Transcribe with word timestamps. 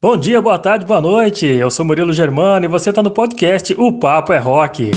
Bom 0.00 0.16
dia, 0.16 0.40
boa 0.40 0.56
tarde, 0.60 0.86
boa 0.86 1.00
noite. 1.00 1.44
Eu 1.44 1.72
sou 1.72 1.84
Murilo 1.84 2.12
Germano 2.12 2.64
e 2.64 2.68
você 2.68 2.90
está 2.90 3.02
no 3.02 3.10
podcast 3.10 3.74
O 3.76 3.92
Papo 3.98 4.32
é 4.32 4.38
Rock. 4.38 4.92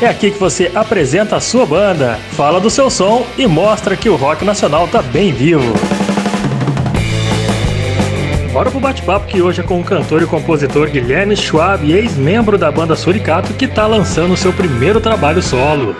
É 0.00 0.06
aqui 0.06 0.30
que 0.30 0.38
você 0.38 0.72
apresenta 0.74 1.36
a 1.36 1.40
sua 1.40 1.66
banda, 1.66 2.14
fala 2.30 2.58
do 2.58 2.70
seu 2.70 2.88
som 2.88 3.26
e 3.36 3.46
mostra 3.46 3.94
que 3.94 4.08
o 4.08 4.16
rock 4.16 4.42
nacional 4.42 4.88
tá 4.88 5.02
bem 5.02 5.34
vivo. 5.34 5.70
Bora 8.50 8.70
pro 8.70 8.80
bate-papo 8.80 9.26
que 9.26 9.42
hoje 9.42 9.60
é 9.60 9.64
com 9.64 9.78
o 9.78 9.84
cantor 9.84 10.22
e 10.22 10.26
compositor 10.26 10.88
Guilherme 10.88 11.36
Schwab, 11.36 11.92
ex-membro 11.92 12.56
da 12.56 12.72
banda 12.72 12.96
Suricato, 12.96 13.52
que 13.52 13.68
tá 13.68 13.86
lançando 13.86 14.34
seu 14.34 14.50
primeiro 14.50 14.98
trabalho 14.98 15.42
solo. 15.42 15.94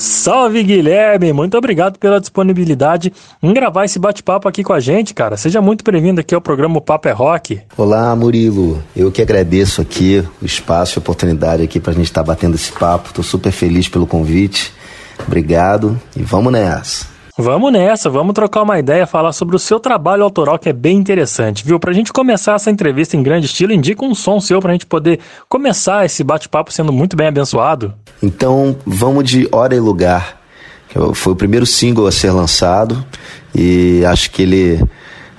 Salve 0.00 0.62
Guilherme, 0.62 1.30
muito 1.30 1.58
obrigado 1.58 1.98
pela 1.98 2.18
disponibilidade 2.18 3.12
em 3.42 3.52
gravar 3.52 3.84
esse 3.84 3.98
bate-papo 3.98 4.48
aqui 4.48 4.64
com 4.64 4.72
a 4.72 4.80
gente, 4.80 5.12
cara. 5.12 5.36
Seja 5.36 5.60
muito 5.60 5.84
bem-vindo 5.84 6.22
aqui 6.22 6.34
ao 6.34 6.40
programa 6.40 6.80
Papo 6.80 7.06
é 7.06 7.12
Rock. 7.12 7.60
Olá, 7.76 8.16
Murilo. 8.16 8.82
Eu 8.96 9.12
que 9.12 9.20
agradeço 9.20 9.82
aqui 9.82 10.26
o 10.40 10.46
espaço 10.46 10.96
e 10.96 10.98
a 10.98 11.02
oportunidade 11.02 11.62
aqui 11.62 11.78
pra 11.78 11.92
gente 11.92 12.06
estar 12.06 12.22
tá 12.22 12.28
batendo 12.28 12.54
esse 12.54 12.72
papo. 12.72 13.12
Tô 13.12 13.22
super 13.22 13.52
feliz 13.52 13.90
pelo 13.90 14.06
convite. 14.06 14.72
Obrigado 15.26 16.00
e 16.16 16.22
vamos 16.22 16.50
nessa. 16.50 17.09
Vamos 17.40 17.72
nessa, 17.72 18.10
vamos 18.10 18.34
trocar 18.34 18.62
uma 18.62 18.78
ideia, 18.78 19.06
falar 19.06 19.32
sobre 19.32 19.56
o 19.56 19.58
seu 19.58 19.80
trabalho 19.80 20.22
autoral 20.22 20.58
que 20.58 20.68
é 20.68 20.74
bem 20.74 20.98
interessante, 20.98 21.64
viu? 21.64 21.80
Pra 21.80 21.90
gente 21.90 22.12
começar 22.12 22.54
essa 22.54 22.70
entrevista 22.70 23.16
em 23.16 23.22
grande 23.22 23.46
estilo, 23.46 23.72
indica 23.72 24.04
um 24.04 24.14
som 24.14 24.38
seu 24.38 24.60
pra 24.60 24.72
gente 24.72 24.84
poder 24.84 25.20
começar 25.48 26.04
esse 26.04 26.22
bate-papo 26.22 26.70
sendo 26.70 26.92
muito 26.92 27.16
bem 27.16 27.28
abençoado. 27.28 27.94
Então, 28.22 28.76
vamos 28.84 29.24
de 29.24 29.48
Hora 29.50 29.74
e 29.74 29.80
Lugar, 29.80 30.38
que 30.90 30.98
foi 31.14 31.32
o 31.32 31.36
primeiro 31.36 31.64
single 31.64 32.06
a 32.06 32.12
ser 32.12 32.30
lançado 32.30 33.02
e 33.54 34.04
acho 34.04 34.30
que 34.30 34.42
ele 34.42 34.84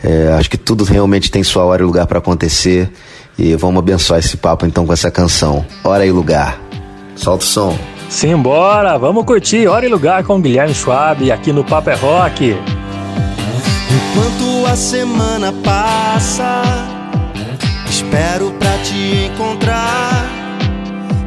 é, 0.03 0.33
acho 0.39 0.49
que 0.49 0.57
tudo 0.57 0.83
realmente 0.83 1.29
tem 1.29 1.43
sua 1.43 1.63
hora 1.65 1.83
e 1.83 1.85
lugar 1.85 2.07
para 2.07 2.17
acontecer 2.17 2.91
e 3.37 3.55
vamos 3.55 3.77
abençoar 3.77 4.19
esse 4.19 4.37
papo 4.37 4.65
então 4.65 4.87
com 4.87 4.93
essa 4.93 5.11
canção, 5.11 5.63
Hora 5.83 6.03
e 6.03 6.11
Lugar. 6.11 6.59
Solta 7.15 7.43
o 7.43 7.47
som. 7.47 7.90
Simbora, 8.11 8.99
vamos 8.99 9.23
curtir 9.23 9.69
Hora 9.69 9.85
e 9.85 9.89
Lugar 9.89 10.21
com 10.25 10.41
Guilherme 10.41 10.75
Schwab 10.75 11.31
aqui 11.31 11.53
no 11.53 11.63
Papo 11.63 11.91
é 11.91 11.95
Rock. 11.95 12.49
Enquanto 13.89 14.67
a 14.67 14.75
semana 14.75 15.53
passa, 15.63 16.61
espero 17.89 18.51
pra 18.59 18.77
te 18.79 19.31
encontrar. 19.31 20.29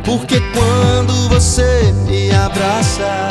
Porque 0.05 0.43
quando 0.53 1.31
você 1.31 1.91
me 2.05 2.31
abraça, 2.33 3.29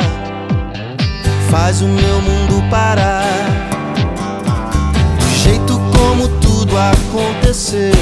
faz 1.48 1.80
o 1.80 1.86
meu 1.86 2.20
mundo 2.22 2.68
parar. 2.68 3.22
Do 5.16 5.38
jeito 5.44 5.80
como 5.96 6.26
tudo 6.40 6.74
aconteceu, 6.76 7.94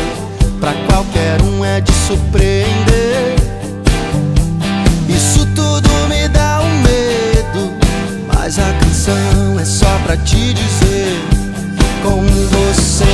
pra 0.59 0.72
qualquer 0.89 1.42
um 1.42 1.62
é 1.62 1.83
de 1.83 1.92
surpreender. 1.92 3.42
Mas 8.55 8.58
a 8.58 8.72
canção 8.75 9.58
é 9.58 9.64
só 9.64 9.98
pra 10.05 10.14
te 10.17 10.53
dizer. 10.53 11.22
Com 12.03 12.20
você 12.20 13.05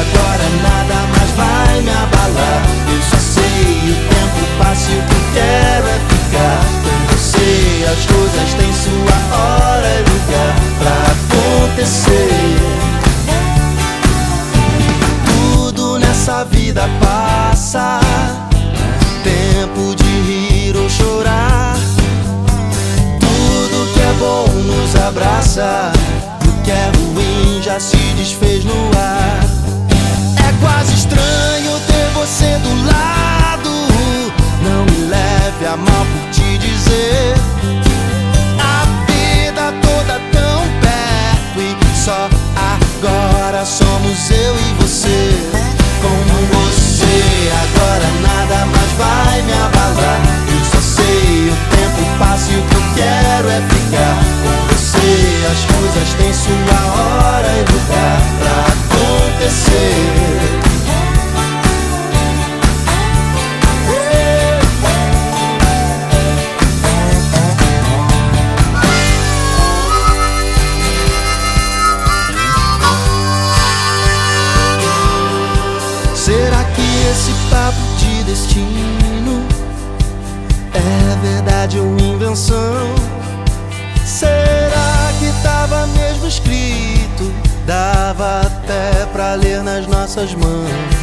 agora 0.00 0.48
nada 0.62 1.06
mais 1.06 1.30
vai 1.36 1.80
me 1.82 1.90
abalar. 1.90 2.62
Eu 2.88 3.02
só 3.02 3.16
sei 3.16 3.90
o 3.90 3.94
tempo 3.94 4.46
passa 4.58 4.90
e 4.90 4.98
o 4.98 5.02
que 5.02 5.20
quero 5.34 5.86
é 5.86 6.00
ficar 6.08 6.60
com 6.82 7.14
você. 7.14 7.86
As 7.86 8.06
coisas 8.06 8.54
têm 8.54 8.72
sua 8.72 9.18
hora 9.36 9.86
e 9.86 10.02
lugar 10.10 10.54
pra 10.78 10.96
acontecer. 11.12 12.89
Destino 78.30 79.44
é 80.72 81.16
verdade 81.20 81.80
ou 81.80 81.98
invenção? 81.98 82.94
Será 84.06 85.10
que 85.18 85.32
tava 85.42 85.88
mesmo 85.88 86.28
escrito? 86.28 87.32
Dava 87.66 88.42
até 88.42 89.04
pra 89.06 89.34
ler 89.34 89.64
nas 89.64 89.84
nossas 89.88 90.32
mãos. 90.34 90.99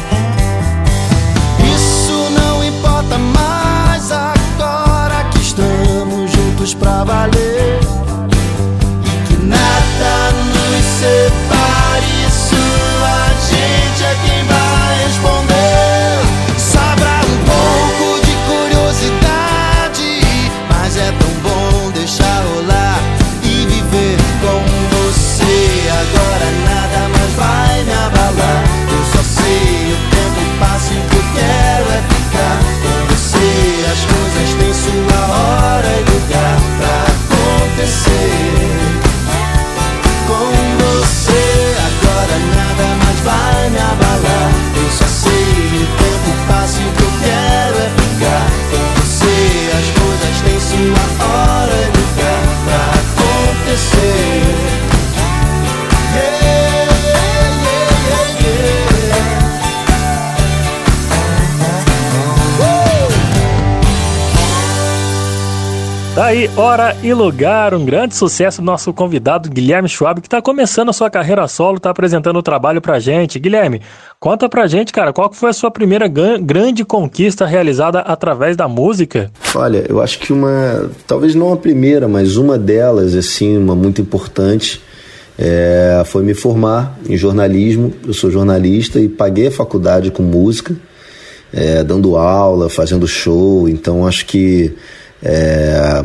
Daí, 66.28 66.50
Hora 66.58 66.94
e 67.02 67.14
Lugar, 67.14 67.72
um 67.72 67.86
grande 67.86 68.14
sucesso 68.14 68.60
do 68.60 68.64
nosso 68.66 68.92
convidado 68.92 69.48
Guilherme 69.48 69.88
Schwab, 69.88 70.20
que 70.20 70.26
está 70.26 70.42
começando 70.42 70.90
a 70.90 70.92
sua 70.92 71.08
carreira 71.08 71.48
solo, 71.48 71.78
está 71.78 71.88
apresentando 71.88 72.38
o 72.38 72.42
trabalho 72.42 72.82
pra 72.82 73.00
gente. 73.00 73.38
Guilherme, 73.38 73.80
conta 74.20 74.46
pra 74.46 74.66
gente, 74.66 74.92
cara, 74.92 75.10
qual 75.10 75.32
foi 75.32 75.48
a 75.48 75.52
sua 75.54 75.70
primeira 75.70 76.06
grande 76.06 76.84
conquista 76.84 77.46
realizada 77.46 78.00
através 78.00 78.58
da 78.58 78.68
música? 78.68 79.30
Olha, 79.54 79.86
eu 79.88 80.02
acho 80.02 80.18
que 80.18 80.30
uma, 80.30 80.90
talvez 81.06 81.34
não 81.34 81.50
a 81.50 81.56
primeira, 81.56 82.06
mas 82.06 82.36
uma 82.36 82.58
delas, 82.58 83.14
assim, 83.14 83.56
uma 83.56 83.74
muito 83.74 84.02
importante, 84.02 84.82
é, 85.38 86.02
foi 86.04 86.22
me 86.22 86.34
formar 86.34 86.94
em 87.08 87.16
jornalismo. 87.16 87.90
Eu 88.06 88.12
sou 88.12 88.30
jornalista 88.30 89.00
e 89.00 89.08
paguei 89.08 89.46
a 89.46 89.50
faculdade 89.50 90.10
com 90.10 90.22
música, 90.22 90.76
é, 91.50 91.82
dando 91.82 92.18
aula, 92.18 92.68
fazendo 92.68 93.08
show. 93.08 93.66
Então 93.66 94.06
acho 94.06 94.26
que 94.26 94.76
é, 95.22 96.04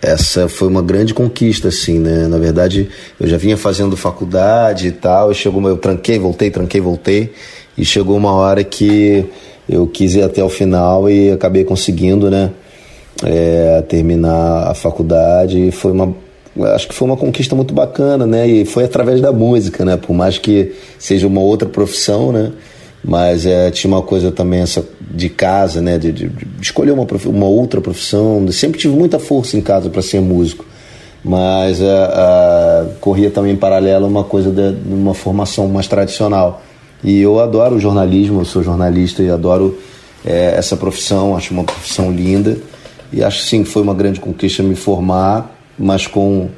essa 0.00 0.48
foi 0.48 0.68
uma 0.68 0.82
grande 0.82 1.14
conquista, 1.14 1.68
assim, 1.68 1.98
né? 1.98 2.28
Na 2.28 2.38
verdade, 2.38 2.88
eu 3.18 3.26
já 3.26 3.36
vinha 3.36 3.56
fazendo 3.56 3.96
faculdade 3.96 4.88
e 4.88 4.92
tal, 4.92 5.32
e 5.32 5.34
chegou, 5.34 5.66
eu 5.68 5.76
tranquei, 5.76 6.18
voltei, 6.18 6.50
tranquei, 6.50 6.80
voltei, 6.80 7.32
e 7.76 7.84
chegou 7.84 8.16
uma 8.16 8.32
hora 8.32 8.62
que 8.62 9.24
eu 9.68 9.86
quis 9.86 10.14
ir 10.14 10.22
até 10.22 10.44
o 10.44 10.48
final 10.48 11.08
e 11.08 11.30
acabei 11.32 11.64
conseguindo, 11.64 12.30
né? 12.30 12.50
É, 13.22 13.82
terminar 13.88 14.68
a 14.68 14.74
faculdade 14.74 15.68
e 15.68 15.70
foi 15.70 15.92
uma 15.92 16.14
acho 16.74 16.86
que 16.88 16.94
foi 16.94 17.08
uma 17.08 17.16
conquista 17.16 17.56
muito 17.56 17.74
bacana, 17.74 18.26
né? 18.26 18.46
E 18.46 18.64
foi 18.64 18.84
através 18.84 19.20
da 19.20 19.32
música, 19.32 19.84
né? 19.84 19.96
Por 19.96 20.14
mais 20.14 20.38
que 20.38 20.72
seja 20.98 21.26
uma 21.26 21.40
outra 21.40 21.68
profissão, 21.68 22.30
né? 22.30 22.52
Mas 23.04 23.44
é, 23.44 23.70
tinha 23.70 23.92
uma 23.92 24.00
coisa 24.00 24.32
também 24.32 24.60
essa 24.60 24.84
de 25.10 25.28
casa, 25.28 25.82
né? 25.82 25.98
De, 25.98 26.10
de, 26.10 26.28
de 26.28 26.46
escolher 26.62 26.92
uma, 26.92 27.06
uma 27.26 27.46
outra 27.46 27.80
profissão. 27.80 28.46
sempre 28.50 28.80
tive 28.80 28.96
muita 28.96 29.18
força 29.18 29.56
em 29.56 29.60
casa 29.60 29.90
para 29.90 30.00
ser 30.00 30.20
músico. 30.20 30.64
Mas 31.22 31.80
é, 31.80 31.84
é, 31.84 32.86
corria 33.00 33.30
também 33.30 33.52
em 33.52 33.56
paralelo 33.56 34.06
uma 34.06 34.24
coisa 34.24 34.50
de, 34.50 34.72
de 34.72 34.94
uma 34.94 35.14
formação 35.14 35.68
mais 35.68 35.86
tradicional. 35.86 36.62
E 37.02 37.20
eu 37.20 37.38
adoro 37.38 37.78
jornalismo, 37.78 38.40
eu 38.40 38.44
sou 38.44 38.62
jornalista 38.62 39.22
e 39.22 39.30
adoro 39.30 39.78
é, 40.24 40.54
essa 40.56 40.76
profissão, 40.76 41.36
acho 41.36 41.52
uma 41.52 41.64
profissão 41.64 42.10
linda. 42.10 42.56
E 43.12 43.22
acho 43.22 43.42
sim 43.42 43.62
que 43.62 43.70
foi 43.70 43.82
uma 43.82 43.94
grande 43.94 44.18
conquista 44.18 44.62
me 44.62 44.74
formar, 44.74 45.54
mas 45.78 46.06
com 46.06 46.48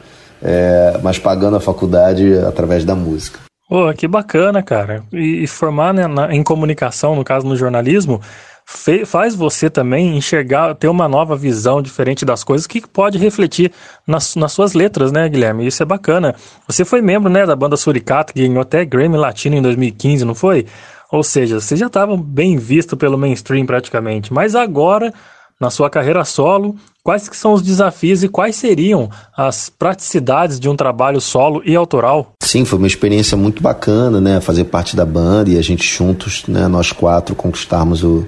é, 0.43 0.99
mas 1.03 1.19
pagando 1.19 1.57
a 1.57 1.61
faculdade 1.61 2.39
através 2.39 2.85
da 2.85 2.95
música. 2.95 3.46
Pô, 3.69 3.93
que 3.93 4.07
bacana, 4.07 4.63
cara. 4.63 5.03
E, 5.13 5.43
e 5.43 5.47
formar 5.47 5.93
né, 5.93 6.07
na, 6.07 6.35
em 6.35 6.43
comunicação, 6.43 7.17
no 7.17 7.25
caso 7.25 7.47
no 7.47 7.57
jornalismo, 7.57 8.21
fe, 8.65 9.05
faz 9.05 9.35
você 9.35 9.69
também 9.69 10.17
enxergar, 10.17 10.75
ter 10.77 10.89
uma 10.89 11.09
nova 11.09 11.37
visão 11.37 11.83
diferente 11.83 12.25
das 12.25 12.45
coisas 12.45 12.67
que 12.67 12.87
pode 12.87 13.19
refletir 13.19 13.73
nas, 14.07 14.37
nas 14.37 14.53
suas 14.53 14.73
letras, 14.73 15.11
né, 15.11 15.29
Guilherme? 15.29 15.67
Isso 15.67 15.83
é 15.83 15.87
bacana. 15.87 16.35
Você 16.69 16.85
foi 16.85 17.03
membro 17.03 17.31
né, 17.31 17.45
da 17.45 17.57
banda 17.57 17.77
Suricata, 17.77 18.33
que 18.33 18.47
ganhou 18.47 18.63
até 18.63 18.85
Grammy 18.85 19.17
Latino 19.17 19.57
em 19.57 19.63
2015, 19.63 20.25
não 20.25 20.35
foi? 20.35 20.67
Ou 21.11 21.23
seja, 21.23 21.61
você 21.61 21.77
já 21.77 21.87
estava 21.87 22.17
bem 22.17 22.57
visto 22.57 22.97
pelo 22.97 23.19
mainstream 23.19 23.67
praticamente. 23.67 24.33
Mas 24.33 24.55
agora 24.55 25.13
na 25.61 25.71
sua 25.71 25.89
carreira 25.89 26.25
solo, 26.25 26.77
quais 27.03 27.29
que 27.29 27.37
são 27.37 27.55
os 27.55 27.63
desafios 27.63 28.23
e 28.23 28.29
quais 28.29 28.57
seriam 28.57 29.09
as 29.37 29.71
praticidades 29.71 30.61
de 30.61 30.69
um 30.69 30.77
trabalho 30.77 31.21
solo 31.21 31.63
e 31.65 31.75
autoral? 31.75 32.33
Sim, 32.43 32.65
foi 32.65 32.79
uma 32.79 32.87
experiência 32.87 33.37
muito 33.37 33.63
bacana, 33.63 34.21
né? 34.21 34.41
Fazer 34.41 34.65
parte 34.65 34.95
da 34.95 35.07
banda 35.07 35.51
e 35.51 35.59
a 35.59 35.63
gente 35.63 35.87
juntos, 35.87 36.45
né? 36.47 36.69
Nós 36.69 36.93
quatro 36.93 37.35
conquistarmos 37.35 38.03
o, 38.03 38.27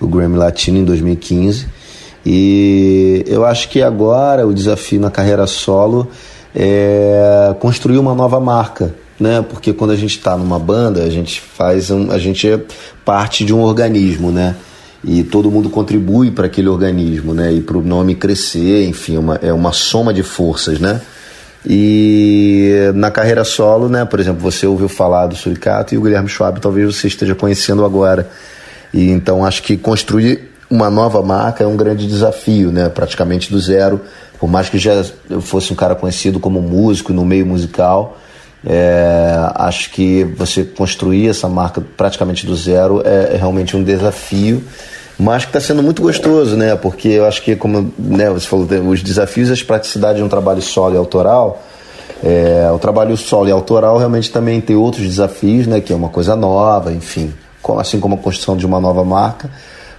o 0.00 0.06
Grammy 0.06 0.36
Latino 0.36 0.78
em 0.78 0.84
2015. 0.84 1.66
E 2.24 3.24
eu 3.26 3.44
acho 3.44 3.68
que 3.68 3.82
agora 3.82 4.46
o 4.46 4.54
desafio 4.54 5.00
na 5.00 5.10
carreira 5.10 5.46
solo 5.46 6.08
é 6.54 7.54
construir 7.60 7.98
uma 7.98 8.14
nova 8.14 8.40
marca, 8.40 8.94
né? 9.18 9.42
Porque 9.42 9.72
quando 9.72 9.90
a 9.90 9.96
gente 9.96 10.16
está 10.16 10.36
numa 10.36 10.58
banda, 10.58 11.02
a 11.02 11.10
gente 11.10 11.40
faz 11.40 11.90
um, 11.90 12.10
a 12.10 12.18
gente 12.18 12.48
é 12.48 12.60
parte 13.04 13.44
de 13.44 13.54
um 13.54 13.60
organismo, 13.60 14.30
né? 14.30 14.56
E 15.02 15.22
todo 15.22 15.50
mundo 15.50 15.70
contribui 15.70 16.30
para 16.30 16.46
aquele 16.46 16.68
organismo, 16.68 17.32
né? 17.32 17.52
E 17.52 17.60
para 17.60 17.78
o 17.78 17.82
nome 17.82 18.14
crescer, 18.14 18.86
enfim, 18.86 19.16
uma, 19.16 19.36
é 19.36 19.52
uma 19.52 19.72
soma 19.72 20.12
de 20.12 20.22
forças, 20.22 20.78
né? 20.78 21.00
E 21.66 22.90
na 22.94 23.10
carreira 23.10 23.44
solo, 23.44 23.88
né? 23.88 24.04
Por 24.04 24.20
exemplo, 24.20 24.40
você 24.40 24.66
ouviu 24.66 24.88
falar 24.88 25.26
do 25.26 25.36
Suricato 25.36 25.94
e 25.94 25.98
o 25.98 26.02
Guilherme 26.02 26.28
Schwab 26.28 26.60
talvez 26.60 26.94
você 26.94 27.06
esteja 27.06 27.34
conhecendo 27.34 27.84
agora. 27.84 28.30
E 28.92 29.10
então 29.10 29.44
acho 29.44 29.62
que 29.62 29.76
construir 29.76 30.50
uma 30.70 30.90
nova 30.90 31.22
marca 31.22 31.64
é 31.64 31.66
um 31.66 31.76
grande 31.76 32.06
desafio, 32.06 32.70
né? 32.70 32.88
Praticamente 32.88 33.50
do 33.50 33.58
zero. 33.58 34.00
Por 34.38 34.48
mais 34.48 34.68
que 34.68 34.78
já 34.78 35.04
eu 35.28 35.40
fosse 35.40 35.72
um 35.72 35.76
cara 35.76 35.94
conhecido 35.94 36.40
como 36.40 36.62
músico 36.62 37.12
no 37.12 37.24
meio 37.24 37.44
musical, 37.44 38.18
é, 38.64 39.50
acho 39.54 39.90
que 39.90 40.24
você 40.24 40.64
construir 40.64 41.28
essa 41.28 41.48
marca 41.48 41.82
praticamente 41.96 42.44
do 42.44 42.54
zero 42.54 43.02
é, 43.04 43.34
é 43.34 43.36
realmente 43.36 43.76
um 43.76 43.82
desafio, 43.82 44.62
mas 45.18 45.44
que 45.44 45.50
está 45.50 45.60
sendo 45.60 45.82
muito 45.82 46.02
gostoso, 46.02 46.56
né? 46.56 46.76
Porque 46.76 47.08
eu 47.08 47.26
acho 47.26 47.42
que, 47.42 47.56
como 47.56 47.92
né, 47.98 48.30
você 48.30 48.46
falou, 48.46 48.66
os 48.88 49.02
desafios 49.02 49.48
e 49.48 49.52
as 49.52 49.62
praticidades 49.62 50.16
de 50.18 50.22
um 50.22 50.28
trabalho 50.28 50.62
solo 50.62 50.94
e 50.94 50.98
autoral. 50.98 51.62
É, 52.22 52.70
o 52.70 52.78
trabalho 52.78 53.16
solo 53.16 53.48
e 53.48 53.52
autoral 53.52 53.96
realmente 53.96 54.30
também 54.30 54.60
tem 54.60 54.76
outros 54.76 55.06
desafios, 55.06 55.66
né? 55.66 55.80
Que 55.80 55.92
é 55.92 55.96
uma 55.96 56.08
coisa 56.08 56.36
nova, 56.36 56.92
enfim, 56.92 57.32
assim 57.78 58.00
como 58.00 58.14
a 58.14 58.18
construção 58.18 58.56
de 58.56 58.64
uma 58.64 58.80
nova 58.80 59.04
marca. 59.04 59.50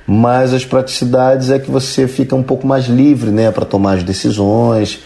Mas 0.08 0.54
as 0.54 0.66
praticidades 0.66 1.52
é 1.52 1.60
que 1.60 1.70
você 1.70 2.08
fica 2.08 2.36
um 2.36 2.44
pouco 2.44 2.66
mais 2.66 2.86
livre, 2.86 3.30
né? 3.30 3.52
Para 3.52 3.66
tomar 3.66 3.98
as 3.98 4.04
decisões, 4.04 5.00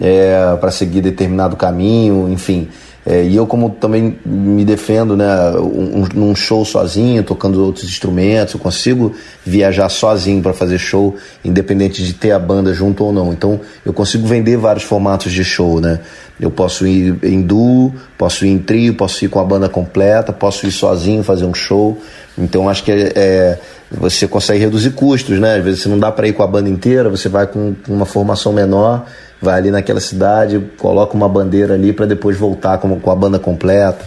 é, 0.00 0.56
para 0.60 0.70
seguir 0.70 1.00
determinado 1.00 1.56
caminho, 1.56 2.28
enfim. 2.30 2.68
É, 3.04 3.24
e 3.24 3.34
eu, 3.34 3.46
como 3.48 3.70
também 3.70 4.16
me 4.24 4.64
defendo, 4.64 5.16
né, 5.16 5.26
um, 5.58 6.06
num 6.14 6.36
show 6.36 6.64
sozinho, 6.64 7.24
tocando 7.24 7.64
outros 7.64 7.84
instrumentos, 7.84 8.54
eu 8.54 8.60
consigo 8.60 9.12
viajar 9.44 9.88
sozinho 9.88 10.40
para 10.40 10.52
fazer 10.52 10.78
show, 10.78 11.16
independente 11.44 12.04
de 12.04 12.12
ter 12.12 12.30
a 12.30 12.38
banda 12.38 12.72
junto 12.72 13.04
ou 13.04 13.12
não. 13.12 13.32
Então, 13.32 13.60
eu 13.84 13.92
consigo 13.92 14.26
vender 14.26 14.56
vários 14.56 14.84
formatos 14.84 15.32
de 15.32 15.44
show, 15.44 15.80
né? 15.80 15.98
Eu 16.40 16.50
posso 16.50 16.86
ir 16.86 17.18
em 17.24 17.42
duo, 17.42 17.92
posso 18.16 18.46
ir 18.46 18.50
em 18.50 18.58
trio, 18.58 18.94
posso 18.94 19.24
ir 19.24 19.28
com 19.28 19.40
a 19.40 19.44
banda 19.44 19.68
completa, 19.68 20.32
posso 20.32 20.66
ir 20.66 20.72
sozinho 20.72 21.24
fazer 21.24 21.44
um 21.44 21.54
show. 21.54 21.98
Então, 22.38 22.68
acho 22.68 22.84
que 22.84 22.92
é, 22.92 23.12
é 23.16 23.58
você 23.98 24.26
consegue 24.26 24.60
reduzir 24.60 24.90
custos, 24.90 25.38
né? 25.38 25.56
Às 25.56 25.64
vezes, 25.64 25.82
você 25.82 25.88
não 25.88 25.98
dá 25.98 26.10
para 26.10 26.26
ir 26.26 26.32
com 26.32 26.42
a 26.42 26.46
banda 26.46 26.68
inteira, 26.68 27.10
você 27.10 27.28
vai 27.28 27.46
com 27.46 27.74
uma 27.88 28.06
formação 28.06 28.52
menor 28.52 29.06
vai 29.42 29.58
ali 29.58 29.72
naquela 29.72 29.98
cidade, 29.98 30.60
coloca 30.78 31.14
uma 31.14 31.28
bandeira 31.28 31.74
ali 31.74 31.92
para 31.92 32.06
depois 32.06 32.38
voltar 32.38 32.78
com, 32.78 33.10
a 33.10 33.14
banda 33.16 33.40
completa. 33.40 34.04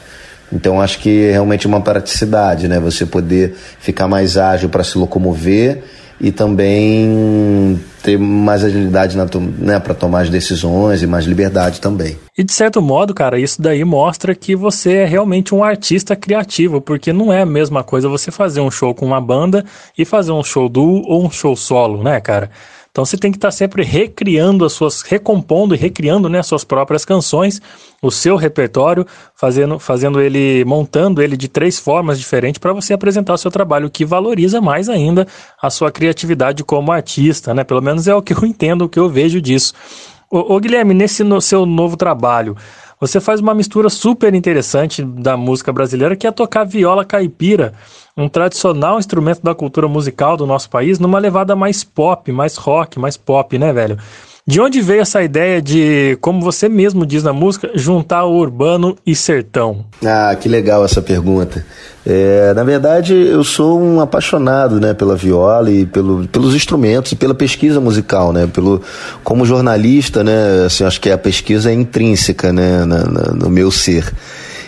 Então 0.52 0.80
acho 0.80 1.00
que 1.00 1.26
é 1.26 1.32
realmente 1.32 1.68
uma 1.68 1.82
praticidade, 1.82 2.70
né? 2.70 2.80
Você 2.80 3.06
poder 3.06 3.54
ficar 3.80 4.08
mais 4.08 4.38
ágil 4.38 4.70
para 4.70 4.84
se 4.84 4.98
locomover 4.98 5.84
e 6.20 6.32
também 6.32 7.80
ter 8.02 8.18
mais 8.18 8.64
agilidade 8.64 9.18
né, 9.58 9.80
para 9.80 9.94
tomar 9.94 10.22
as 10.22 10.30
decisões 10.30 11.02
e 11.02 11.08
mais 11.08 11.26
liberdade 11.26 11.82
também. 11.82 12.18
E 12.38 12.44
de 12.44 12.54
certo 12.54 12.82
modo, 12.82 13.14
cara, 13.14 13.40
isso 13.40 13.62
daí 13.62 13.84
mostra 13.84 14.36
que 14.36 14.56
você 14.56 14.98
é 14.98 15.06
realmente 15.06 15.54
um 15.54 15.64
artista 15.64 16.16
criativo, 16.16 16.80
porque 16.80 17.12
não 17.12 17.34
é 17.34 17.42
a 17.42 17.46
mesma 17.46 17.84
coisa 17.84 18.08
você 18.08 18.32
fazer 18.32 18.62
um 18.62 18.72
show 18.72 18.94
com 18.94 19.06
uma 19.06 19.20
banda 19.20 19.66
e 19.98 20.06
fazer 20.06 20.32
um 20.32 20.44
show 20.44 20.70
duo 20.70 21.02
ou 21.06 21.26
um 21.26 21.32
show 21.32 21.56
solo, 21.56 22.04
né, 22.04 22.22
cara? 22.22 22.52
Então 22.96 23.04
você 23.04 23.18
tem 23.18 23.30
que 23.30 23.38
estar 23.38 23.52
sempre 23.52 23.84
recriando 23.84 24.64
as 24.64 24.72
suas, 24.72 25.02
recompondo 25.02 25.76
e 25.76 25.78
recriando 25.78 26.30
né, 26.30 26.40
as 26.40 26.48
suas 26.48 26.64
próprias 26.64 27.04
canções, 27.04 27.62
o 28.02 28.10
seu 28.10 28.38
repertório, 28.38 29.06
fazendo, 29.36 29.78
fazendo 29.78 30.22
ele, 30.22 30.64
montando 30.64 31.22
ele 31.22 31.36
de 31.36 31.50
três 31.50 31.78
formas 31.78 32.18
diferentes 32.18 32.58
para 32.58 32.72
você 32.72 32.94
apresentar 32.94 33.34
o 33.34 33.38
seu 33.38 33.52
trabalho, 33.52 33.90
que 33.90 34.06
valoriza 34.06 34.62
mais 34.62 34.88
ainda 34.88 35.28
a 35.62 35.70
sua 35.70 35.92
criatividade 35.92 36.64
como 36.64 36.90
artista, 36.90 37.54
né? 37.54 37.66
Pelo 37.66 37.82
menos 37.82 38.08
é 38.08 38.16
o 38.16 38.22
que 38.22 38.32
eu 38.32 38.40
entendo, 38.48 38.86
o 38.86 38.90
que 38.90 38.98
eu 38.98 39.10
vejo 39.10 39.42
disso. 39.42 39.74
Ô, 40.32 40.56
ô 40.56 40.60
Guilherme, 40.62 40.94
nesse 40.94 41.22
no, 41.22 41.42
seu 41.42 41.66
novo 41.66 41.98
trabalho, 41.98 42.56
você 43.00 43.20
faz 43.20 43.40
uma 43.40 43.54
mistura 43.54 43.90
super 43.90 44.34
interessante 44.34 45.04
da 45.04 45.36
música 45.36 45.72
brasileira, 45.74 46.16
que 46.16 46.28
é 46.28 46.32
tocar 46.32 46.64
viola 46.64 47.04
caipira 47.06 47.74
um 48.18 48.30
tradicional 48.30 48.98
instrumento 48.98 49.42
da 49.42 49.54
cultura 49.54 49.88
musical 49.88 50.38
do 50.38 50.48
nosso 50.48 50.70
país 50.70 51.00
numa 51.00 51.20
levada 51.20 51.56
mais 51.56 51.84
pop, 51.84 52.32
mais 52.32 52.56
rock, 52.56 52.98
mais 52.98 53.18
pop, 53.18 53.58
né, 53.58 53.74
velho? 53.74 53.98
De 54.48 54.62
onde 54.62 54.80
veio 54.80 55.02
essa 55.02 55.24
ideia 55.24 55.60
de, 55.60 56.20
como 56.22 56.40
você 56.40 56.70
mesmo 56.70 57.04
diz 57.04 57.24
na 57.24 57.34
música, 57.34 57.72
juntar 57.74 58.26
o 58.26 58.36
urbano 58.36 58.96
e 59.04 59.16
sertão? 59.16 59.84
Ah, 60.06 60.36
que 60.40 60.48
legal 60.48 60.86
essa 60.86 61.02
pergunta. 61.02 61.66
É, 62.06 62.54
na 62.54 62.64
verdade, 62.64 63.16
eu 63.16 63.44
sou 63.44 63.82
um 63.82 64.00
apaixonado 64.00 64.80
né, 64.80 64.94
pela 64.94 65.16
viola 65.16 65.72
e 65.72 65.88
pelo, 65.88 66.28
pelos 66.28 66.54
instrumentos 66.54 67.12
e 67.12 67.16
pela 67.16 67.34
pesquisa 67.34 67.82
musical, 67.82 68.32
né? 68.32 68.46
Pelo, 68.46 68.84
como 69.24 69.48
jornalista, 69.48 70.24
né, 70.24 70.66
assim, 70.68 70.84
acho 70.84 71.02
que 71.02 71.10
a 71.10 71.18
pesquisa 71.18 71.72
é 71.72 71.74
intrínseca 71.74 72.54
né, 72.54 72.86
na, 72.86 73.04
na, 73.04 73.22
no 73.34 73.50
meu 73.50 73.72
ser. 73.72 74.14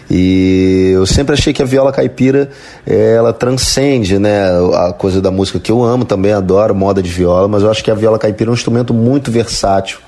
E 0.10 0.92
eu 0.94 1.06
sempre 1.06 1.34
achei 1.34 1.52
que 1.52 1.62
a 1.62 1.66
viola 1.66 1.92
caipira 1.92 2.50
ela 2.86 3.34
transcende, 3.34 4.18
né, 4.18 4.50
a 4.74 4.94
coisa 4.94 5.22
da 5.22 5.30
música 5.30 5.60
que 5.60 5.72
eu 5.72 5.84
amo 5.84 6.06
também, 6.06 6.32
adoro 6.32 6.74
moda 6.74 7.02
de 7.02 7.10
viola, 7.10 7.48
mas 7.48 7.64
eu 7.64 7.70
acho 7.70 7.84
que 7.84 7.92
a 7.92 7.96
viola 7.96 8.18
caipira 8.18 8.50
é 8.50 8.52
um 8.52 8.54
instrumento 8.54 8.94
muito 8.94 9.32
versátil. 9.32 10.00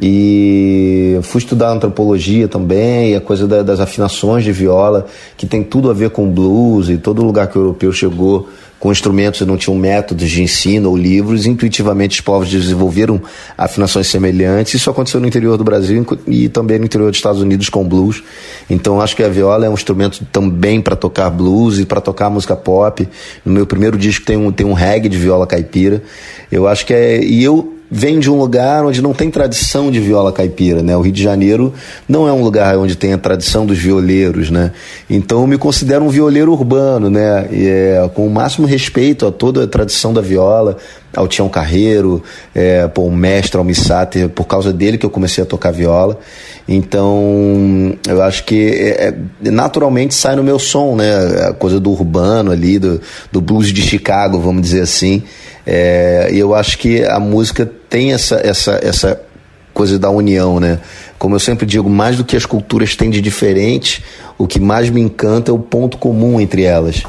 E 0.00 1.18
fui 1.22 1.40
estudar 1.40 1.70
antropologia 1.70 2.46
também, 2.46 3.16
a 3.16 3.20
coisa 3.20 3.48
da, 3.48 3.62
das 3.62 3.80
afinações 3.80 4.44
de 4.44 4.52
viola, 4.52 5.06
que 5.36 5.44
tem 5.44 5.62
tudo 5.64 5.90
a 5.90 5.94
ver 5.94 6.10
com 6.10 6.28
blues, 6.28 6.88
e 6.88 6.96
todo 6.96 7.24
lugar 7.24 7.48
que 7.48 7.58
o 7.58 7.62
europeu 7.62 7.92
chegou 7.92 8.48
com 8.78 8.92
instrumentos 8.92 9.40
e 9.40 9.44
não 9.44 9.56
tinham 9.56 9.76
métodos 9.76 10.30
de 10.30 10.42
ensino 10.42 10.90
ou 10.90 10.96
livros, 10.96 11.46
intuitivamente 11.46 12.18
os 12.18 12.20
povos 12.20 12.48
desenvolveram 12.48 13.20
afinações 13.56 14.06
semelhantes. 14.06 14.74
Isso 14.74 14.88
aconteceu 14.88 15.20
no 15.20 15.26
interior 15.26 15.56
do 15.56 15.64
Brasil 15.64 16.06
e 16.26 16.48
também 16.48 16.78
no 16.78 16.84
interior 16.84 17.10
dos 17.10 17.18
Estados 17.18 17.40
Unidos 17.40 17.68
com 17.68 17.84
blues. 17.84 18.22
Então 18.70 19.00
acho 19.00 19.16
que 19.16 19.22
a 19.22 19.28
viola 19.28 19.66
é 19.66 19.70
um 19.70 19.74
instrumento 19.74 20.24
também 20.30 20.80
para 20.80 20.94
tocar 20.94 21.30
blues 21.30 21.78
e 21.78 21.86
para 21.86 22.00
tocar 22.00 22.30
música 22.30 22.54
pop. 22.54 23.08
No 23.44 23.52
meu 23.52 23.66
primeiro 23.66 23.98
disco 23.98 24.24
tem 24.24 24.36
um, 24.36 24.52
tem 24.52 24.66
um 24.66 24.74
reggae 24.74 25.08
de 25.08 25.18
viola 25.18 25.46
caipira. 25.46 26.02
Eu 26.50 26.68
acho 26.68 26.86
que 26.86 26.94
é. 26.94 27.22
E 27.22 27.42
eu 27.42 27.77
vem 27.90 28.18
de 28.18 28.30
um 28.30 28.38
lugar 28.38 28.84
onde 28.84 29.00
não 29.00 29.14
tem 29.14 29.30
tradição 29.30 29.90
de 29.90 30.00
viola 30.00 30.32
caipira, 30.32 30.82
né? 30.82 30.96
O 30.96 31.00
Rio 31.00 31.12
de 31.12 31.22
Janeiro 31.22 31.72
não 32.08 32.28
é 32.28 32.32
um 32.32 32.42
lugar 32.42 32.76
onde 32.76 32.96
tem 32.96 33.12
a 33.12 33.18
tradição 33.18 33.64
dos 33.64 33.78
violeiros, 33.78 34.50
né? 34.50 34.72
Então 35.08 35.40
eu 35.40 35.46
me 35.46 35.56
considero 35.56 36.04
um 36.04 36.08
violeiro 36.08 36.52
urbano, 36.52 37.08
né? 37.08 37.48
E, 37.50 37.66
é, 37.66 38.10
com 38.14 38.26
o 38.26 38.30
máximo 38.30 38.66
respeito 38.66 39.26
a 39.26 39.32
toda 39.32 39.64
a 39.64 39.66
tradição 39.66 40.12
da 40.12 40.20
viola, 40.20 40.76
ao 41.16 41.26
Tião 41.26 41.48
Carreiro, 41.48 42.22
é, 42.54 42.86
pô, 42.86 43.02
o 43.02 43.10
mestre 43.10 43.56
Almissater, 43.56 44.28
por 44.28 44.44
causa 44.44 44.72
dele 44.72 44.98
que 44.98 45.06
eu 45.06 45.10
comecei 45.10 45.42
a 45.42 45.46
tocar 45.46 45.72
viola. 45.72 46.18
Então, 46.68 47.96
eu 48.06 48.22
acho 48.22 48.44
que 48.44 48.70
é, 48.70 49.08
é, 49.08 49.50
naturalmente 49.50 50.14
sai 50.14 50.36
no 50.36 50.44
meu 50.44 50.58
som, 50.58 50.96
né? 50.96 51.48
A 51.48 51.52
coisa 51.54 51.80
do 51.80 51.90
urbano 51.90 52.52
ali, 52.52 52.78
do, 52.78 53.00
do 53.32 53.40
blues 53.40 53.72
de 53.72 53.80
Chicago, 53.80 54.38
vamos 54.38 54.60
dizer 54.62 54.82
assim. 54.82 55.22
É, 55.66 56.28
e 56.32 56.38
eu 56.38 56.54
acho 56.54 56.78
que 56.78 57.04
a 57.04 57.18
música 57.18 57.70
tem 57.88 58.12
essa, 58.12 58.36
essa, 58.36 58.80
essa 58.82 59.20
coisa 59.72 59.98
da 59.98 60.10
união, 60.10 60.58
né? 60.58 60.80
Como 61.18 61.34
eu 61.34 61.40
sempre 61.40 61.66
digo, 61.66 61.88
mais 61.88 62.16
do 62.16 62.24
que 62.24 62.36
as 62.36 62.46
culturas 62.46 62.96
têm 62.96 63.10
de 63.10 63.20
diferente, 63.20 64.02
o 64.36 64.46
que 64.46 64.60
mais 64.60 64.90
me 64.90 65.00
encanta 65.00 65.50
é 65.50 65.54
o 65.54 65.58
ponto 65.58 65.98
comum 65.98 66.40
entre 66.40 66.62
elas. 66.62 67.02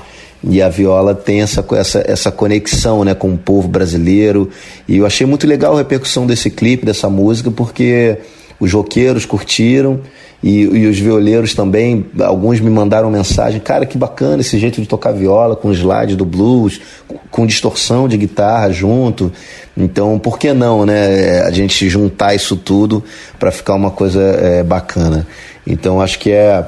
E 0.43 0.61
a 0.61 0.69
viola 0.69 1.13
tem 1.13 1.41
essa, 1.41 1.65
essa, 1.71 2.03
essa 2.07 2.31
conexão 2.31 3.03
né, 3.03 3.13
com 3.13 3.33
o 3.33 3.37
povo 3.37 3.67
brasileiro. 3.67 4.49
E 4.87 4.97
eu 4.97 5.05
achei 5.05 5.27
muito 5.27 5.45
legal 5.45 5.75
a 5.75 5.79
repercussão 5.79 6.25
desse 6.25 6.49
clipe, 6.49 6.85
dessa 6.85 7.09
música, 7.09 7.51
porque 7.51 8.17
os 8.59 8.73
roqueiros 8.73 9.25
curtiram 9.25 10.01
e, 10.41 10.61
e, 10.61 10.87
os 10.87 10.97
violeiros 10.97 11.53
também. 11.53 12.05
Alguns 12.19 12.59
me 12.59 12.69
mandaram 12.69 13.09
mensagem: 13.09 13.59
cara, 13.59 13.85
que 13.85 13.97
bacana 13.97 14.41
esse 14.41 14.57
jeito 14.57 14.81
de 14.81 14.87
tocar 14.87 15.11
viola 15.11 15.55
com 15.55 15.71
slide 15.71 16.15
do 16.15 16.25
blues, 16.25 16.79
com 17.29 17.45
distorção 17.45 18.07
de 18.07 18.17
guitarra 18.17 18.71
junto. 18.71 19.31
Então, 19.77 20.19
por 20.19 20.37
que 20.37 20.53
não, 20.53 20.85
né? 20.85 21.41
A 21.41 21.51
gente 21.51 21.89
juntar 21.89 22.33
isso 22.33 22.55
tudo 22.55 23.03
para 23.37 23.51
ficar 23.51 23.75
uma 23.75 23.91
coisa 23.91 24.21
é, 24.21 24.63
bacana. 24.63 25.27
Então, 25.65 26.01
acho 26.01 26.19
que 26.19 26.31
é 26.31 26.65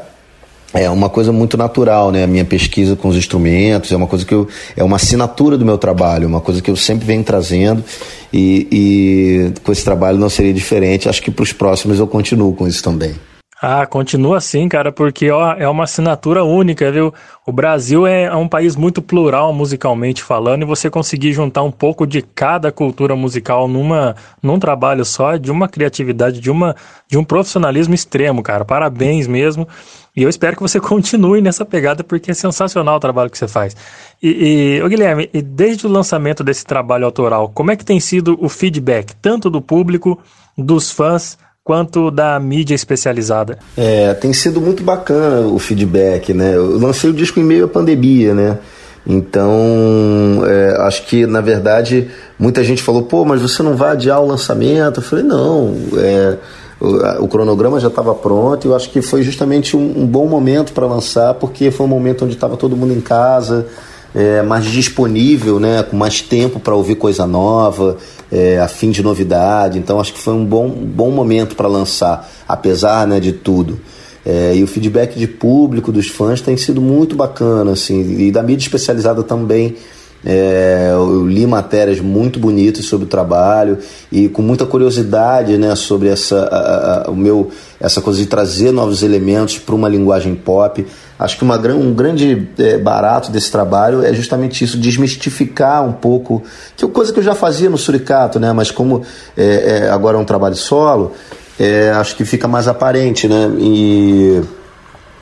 é 0.74 0.90
uma 0.90 1.10
coisa 1.10 1.32
muito 1.32 1.58
natural, 1.58 2.12
né? 2.12 2.24
A 2.24 2.28
minha 2.28 2.46
pesquisa 2.46 2.96
com 2.96 3.10
os 3.10 3.16
instrumentos 3.16 3.92
é 3.92 3.96
uma 3.96 4.08
coisa 4.08 4.26
que 4.26 4.34
eu 4.34 4.48
é 4.76 4.84
uma 4.84 4.96
assinatura 4.96 5.58
do 5.58 5.66
meu 5.66 5.78
trabalho, 5.78 6.28
uma 6.28 6.42
coisa 6.42 6.62
que 6.62 6.72
eu 6.72 6.76
sempre 6.76 7.06
venho 7.06 7.24
trazendo 7.24 7.84
e, 8.32 8.68
e 8.72 9.62
com 9.64 9.72
esse 9.72 9.84
trabalho 9.84 10.18
não 10.18 10.30
seria 10.30 10.54
diferente. 10.54 11.10
Acho 11.10 11.22
que 11.22 11.32
para 11.32 11.44
os 11.44 11.54
próximos 11.54 12.00
eu 12.00 12.08
continuo 12.08 12.54
com 12.54 12.68
isso 12.68 12.82
também. 12.84 13.16
Ah, 13.64 13.86
continua 13.86 14.38
assim, 14.38 14.68
cara, 14.68 14.92
porque 14.92 15.30
ó, 15.30 15.54
é 15.54 15.70
uma 15.70 15.84
assinatura 15.84 16.44
única, 16.44 16.92
viu? 16.92 17.14
O 17.46 17.52
Brasil 17.52 18.08
é, 18.08 18.24
é 18.24 18.36
um 18.36 18.48
país 18.48 18.76
muito 18.76 19.04
plural 19.04 19.54
musicalmente 19.54 20.24
falando, 20.24 20.64
e 20.64 20.66
você 20.66 20.90
conseguir 20.90 21.32
juntar 21.32 21.62
um 21.62 21.70
pouco 21.72 22.08
de 22.08 22.24
cada 22.24 22.72
cultura 22.72 23.16
musical 23.16 23.68
numa, 23.68 24.16
num 24.42 24.58
trabalho 24.58 25.06
só, 25.06 25.38
de 25.38 25.52
uma 25.52 25.68
criatividade, 25.68 26.40
de, 26.40 26.50
uma, 26.50 26.76
de 27.08 27.20
um 27.20 27.24
profissionalismo 27.24 27.94
extremo, 27.94 28.42
cara. 28.42 28.66
Parabéns 28.66 29.28
mesmo. 29.28 29.68
E 30.16 30.24
eu 30.24 30.30
espero 30.30 30.56
que 30.56 30.62
você 30.64 30.80
continue 30.82 31.40
nessa 31.40 31.64
pegada, 31.64 32.04
porque 32.04 32.32
é 32.32 32.34
sensacional 32.34 32.96
o 32.96 33.00
trabalho 33.00 33.30
que 33.30 33.38
você 33.38 33.48
faz. 33.48 33.76
E, 34.24 34.78
e 34.80 34.82
ô 34.82 34.90
Guilherme, 34.90 35.30
e 35.32 35.40
desde 35.40 35.86
o 35.86 35.90
lançamento 35.90 36.44
desse 36.44 36.66
trabalho 36.66 37.06
autoral, 37.06 37.48
como 37.50 37.70
é 37.70 37.76
que 37.76 37.86
tem 37.86 38.00
sido 38.00 38.36
o 38.42 38.50
feedback, 38.50 39.14
tanto 39.22 39.52
do 39.52 39.62
público, 39.62 40.20
dos 40.58 40.90
fãs, 40.90 41.38
quanto 41.64 42.10
da 42.10 42.40
mídia 42.40 42.76
especializada? 42.76 43.60
É, 43.78 44.14
tem 44.14 44.34
sido 44.34 44.60
muito 44.60 44.84
bacana 44.84 45.48
o 45.48 45.60
feedback, 45.60 46.34
né? 46.34 46.56
Eu 46.56 46.80
lancei 46.80 47.10
o 47.10 47.14
disco 47.14 47.40
em 47.40 47.44
meio 47.44 47.66
à 47.66 47.68
pandemia, 47.68 48.34
né? 48.34 48.58
Então, 49.06 50.44
é, 50.46 50.76
acho 50.82 51.08
que 51.08 51.26
na 51.26 51.42
verdade 51.42 52.10
muita 52.38 52.64
gente 52.64 52.84
falou: 52.84 53.04
pô, 53.04 53.26
mas 53.26 53.42
você 53.42 53.64
não 53.64 53.76
vai 53.76 53.92
adiar 53.92 54.22
o 54.22 54.28
lançamento? 54.28 55.00
Eu 55.00 55.04
falei: 55.04 55.26
não, 55.26 55.76
é, 55.98 56.38
o, 56.80 57.24
o, 57.24 57.28
cronograma 57.28 57.80
já 57.80 57.88
estava 57.88 58.14
pronto. 58.14 58.68
Eu 58.68 58.76
acho 58.76 58.90
que 58.92 59.02
foi 59.02 59.24
justamente 59.24 59.76
um, 59.76 60.02
um 60.02 60.06
bom 60.06 60.28
momento 60.28 60.72
para 60.72 60.86
lançar, 60.86 61.34
porque 61.36 61.72
foi 61.72 61.86
um 61.86 61.90
momento 61.90 62.26
onde 62.26 62.36
estava 62.36 62.56
todo 62.56 62.78
mundo 62.78 62.94
em 62.94 63.02
casa, 63.02 63.66
é, 64.14 64.44
mais 64.44 64.66
disponível, 64.66 65.60
né, 65.60 65.82
com 65.84 65.96
mais 65.96 66.22
tempo 66.22 66.60
para 66.60 66.76
ouvir 66.76 66.96
coisa 66.96 67.26
nova, 67.26 67.98
é, 68.32 68.60
a 68.60 68.68
fim 68.68 68.92
de 68.92 69.04
novidade. 69.04 69.78
Então 69.78 70.00
acho 70.00 70.14
que 70.14 70.20
foi 70.20 70.34
um 70.34 70.46
bom, 70.46 70.70
bom 70.70 71.12
momento 71.12 71.56
para 71.56 71.68
lançar, 71.68 72.30
apesar 72.48 73.06
né, 73.06 73.20
de 73.20 73.34
tudo. 73.34 73.80
É, 74.26 74.56
e 74.56 74.64
o 74.64 74.68
feedback 74.68 75.18
de 75.18 75.28
público, 75.28 75.92
dos 75.92 76.08
fãs, 76.08 76.42
tem 76.42 76.56
sido 76.56 76.80
muito 76.80 77.16
bacana, 77.16 77.72
assim, 77.72 78.28
e 78.28 78.32
da 78.32 78.44
mídia 78.44 78.66
especializada 78.66 79.24
também. 79.24 79.76
É, 80.24 80.90
eu 80.92 81.26
li 81.28 81.48
matérias 81.48 82.00
muito 82.00 82.40
bonitas 82.40 82.86
sobre 82.86 83.06
o 83.06 83.10
trabalho 83.10 83.80
e 84.12 84.30
com 84.30 84.42
muita 84.42 84.66
curiosidade 84.68 85.58
né, 85.58 85.76
sobre 85.76 86.10
essa, 86.10 86.44
a, 86.44 87.08
a, 87.08 87.12
o 87.12 87.16
meu, 87.16 87.50
essa 87.80 88.02
coisa 88.02 88.20
de 88.20 88.28
trazer 88.28 88.72
novos 88.72 89.02
elementos 89.02 89.58
para 89.58 89.74
uma 89.74 89.90
linguagem 89.90 90.36
pop. 90.36 90.86
Acho 91.18 91.38
que 91.38 91.44
uma, 91.44 91.58
um 91.58 91.94
grande 91.94 92.48
é, 92.60 92.78
barato 92.78 93.32
desse 93.32 93.52
trabalho 93.52 94.04
é 94.04 94.14
justamente 94.14 94.64
isso, 94.64 94.78
desmistificar 94.78 95.84
um 95.84 95.94
pouco, 95.94 96.44
que 96.78 96.86
é 96.86 96.88
coisa 96.88 97.12
que 97.12 97.20
eu 97.20 97.24
já 97.24 97.34
fazia 97.34 97.70
no 97.70 97.78
Suricato, 97.78 98.40
né, 98.40 98.54
mas 98.54 98.70
como 98.70 99.04
é, 99.36 99.86
é 99.86 99.90
agora 99.90 100.18
é 100.18 100.20
um 100.20 100.26
trabalho 100.26 100.56
solo, 100.56 101.14
é, 101.60 101.90
acho 101.92 102.16
que 102.16 102.26
fica 102.26 102.48
mais 102.48 102.68
aparente. 102.68 103.28
Né, 103.28 103.52
e 103.60 104.42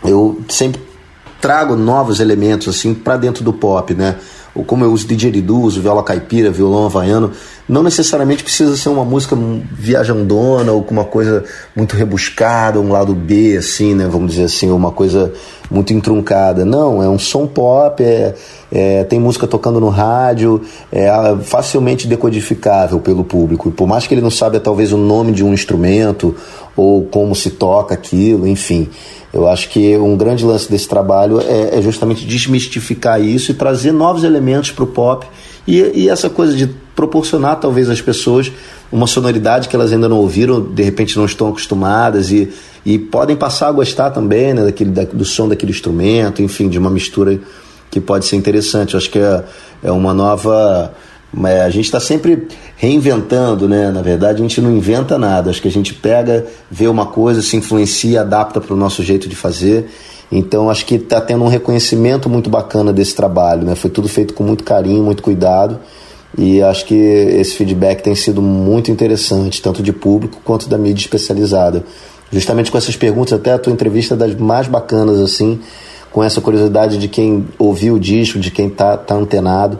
eu 0.04 0.42
sempre 0.50 0.90
trago 1.40 1.76
novos 1.76 2.20
elementos 2.20 2.68
assim 2.68 2.94
para 2.94 3.18
dentro 3.18 3.44
do 3.44 3.54
pop, 3.54 3.94
né? 3.94 4.16
Ou 4.60 4.66
como 4.66 4.84
eu 4.84 4.92
uso 4.92 5.08
didgeridoo, 5.08 5.62
uso 5.62 5.82
viola 5.82 6.04
caipira, 6.04 6.52
violão 6.52 6.86
havaiano, 6.86 7.32
não 7.68 7.82
necessariamente 7.82 8.44
precisa 8.44 8.76
ser 8.76 8.90
uma 8.90 9.06
música 9.06 9.38
viajandona 9.72 10.74
ou 10.74 10.84
com 10.84 10.92
uma 10.92 11.06
coisa 11.06 11.46
muito 11.74 11.96
rebuscada, 11.96 12.78
um 12.80 12.92
lado 12.92 13.16
B, 13.16 13.56
assim, 13.58 13.96
né? 13.96 14.06
Vamos 14.06 14.32
dizer 14.32 14.44
assim, 14.46 14.70
uma 14.70 14.92
coisa 14.92 15.32
muito 15.72 15.94
entruncada. 15.94 16.66
Não, 16.66 17.02
é 17.02 17.08
um 17.08 17.18
som 17.18 17.48
pop, 17.48 18.04
é, 18.04 18.36
é, 18.70 19.04
tem 19.06 19.18
música 19.18 19.48
tocando 19.48 19.80
no 19.80 19.88
rádio, 19.88 20.62
é 20.92 21.10
facilmente 21.42 22.06
decodificável 22.06 23.00
pelo 23.00 23.24
público. 23.24 23.70
E 23.70 23.72
por 23.72 23.88
mais 23.88 24.06
que 24.06 24.14
ele 24.14 24.22
não 24.22 24.32
saiba 24.32 24.60
talvez 24.60 24.92
o 24.92 24.98
nome 24.98 25.32
de 25.32 25.44
um 25.44 25.54
instrumento 25.54 26.36
ou 26.76 27.06
como 27.06 27.34
se 27.34 27.52
toca 27.52 27.94
aquilo, 27.94 28.46
enfim. 28.46 28.90
Eu 29.32 29.48
acho 29.48 29.70
que 29.70 29.96
um 29.98 30.18
grande 30.18 30.44
lance 30.44 30.70
desse 30.70 30.88
trabalho 30.88 31.40
é, 31.40 31.78
é 31.78 31.82
justamente 31.82 32.26
desmistificar 32.26 33.22
isso 33.22 33.52
e 33.52 33.54
trazer 33.54 33.92
novos 33.92 34.24
elementos 34.24 34.72
para 34.72 34.84
o 34.84 34.88
pop 34.88 35.28
e, 35.68 35.80
e, 35.94 36.10
essa 36.10 36.30
coisa 36.30 36.56
de 36.56 36.68
proporcionar 36.96 37.60
talvez 37.60 37.90
às 37.90 38.02
pessoas 38.02 38.52
uma 38.92 39.06
sonoridade 39.06 39.70
que 39.70 39.76
elas 39.76 39.94
ainda 39.94 40.10
não 40.10 40.18
ouviram, 40.18 40.60
de 40.60 40.82
repente 40.82 41.16
não 41.16 41.26
estão 41.26 41.50
acostumadas 41.50 42.32
e, 42.32 42.52
e 42.84 42.98
podem 42.98 43.36
passar 43.36 43.68
a 43.68 43.72
gostar 43.72 44.10
também 44.10 44.54
né, 44.54 44.64
daquele, 44.64 44.90
da, 44.90 45.04
do 45.04 45.24
som 45.24 45.48
daquele 45.48 45.72
instrumento, 45.72 46.42
enfim, 46.42 46.68
de 46.68 46.80
uma 46.80 46.90
mistura 46.90 47.40
que 47.92 48.00
pode 48.00 48.26
ser 48.26 48.36
interessante. 48.36 48.96
Eu 48.96 48.98
acho 48.98 49.12
que 49.12 49.20
é, 49.20 49.44
é 49.84 49.92
uma 49.92 50.12
nova 50.12 50.92
mas 51.32 51.62
a 51.62 51.70
gente 51.70 51.86
está 51.86 52.00
sempre 52.00 52.48
reinventando, 52.76 53.68
né? 53.70 53.92
Na 53.92 54.02
verdade, 54.02 54.40
a 54.40 54.42
gente 54.42 54.60
não 54.60 54.76
inventa 54.76 55.18
nada. 55.18 55.50
Acho 55.50 55.62
que 55.62 55.68
a 55.68 55.72
gente 55.72 55.94
pega, 55.94 56.46
vê 56.70 56.88
uma 56.88 57.06
coisa, 57.06 57.42
se 57.42 57.56
influencia, 57.56 58.22
adapta 58.22 58.60
para 58.60 58.74
o 58.74 58.78
nosso 58.78 59.04
jeito 59.04 59.30
de 59.30 59.36
fazer. 59.36 59.90
Então, 60.32 60.70
acho 60.70 60.86
que 60.86 60.96
está 60.96 61.20
tendo 61.22 61.44
um 61.44 61.48
reconhecimento 61.48 62.30
muito 62.30 62.50
bacana 62.50 62.94
desse 62.94 63.16
trabalho, 63.16 63.64
né? 63.64 63.76
Foi 63.76 63.90
tudo 63.90 64.08
feito 64.08 64.34
com 64.34 64.44
muito 64.44 64.64
carinho, 64.64 65.04
muito 65.04 65.22
cuidado. 65.22 65.80
E 66.38 66.62
acho 66.62 66.86
que 66.86 66.96
esse 66.96 67.56
feedback 67.56 68.02
tem 68.02 68.16
sido 68.16 68.42
muito 68.42 68.92
interessante, 68.92 69.62
tanto 69.62 69.82
de 69.82 69.92
público 69.92 70.40
quanto 70.44 70.70
da 70.70 70.78
mídia 70.78 71.02
especializada. 71.02 71.84
Justamente 72.32 72.72
com 72.72 72.78
essas 72.78 72.96
perguntas, 72.96 73.34
até 73.34 73.54
a 73.54 73.58
tua 73.58 73.74
entrevista 73.74 74.14
é 74.14 74.18
das 74.18 74.36
mais 74.36 74.68
bacanas, 74.68 75.20
assim, 75.20 75.60
com 76.12 76.24
essa 76.24 76.40
curiosidade 76.40 76.98
de 76.98 77.08
quem 77.08 77.48
ouviu 77.58 77.96
o 77.96 78.00
disco, 78.00 78.38
de 78.38 78.52
quem 78.52 78.68
está 78.68 78.96
tá 78.98 79.16
antenado. 79.16 79.80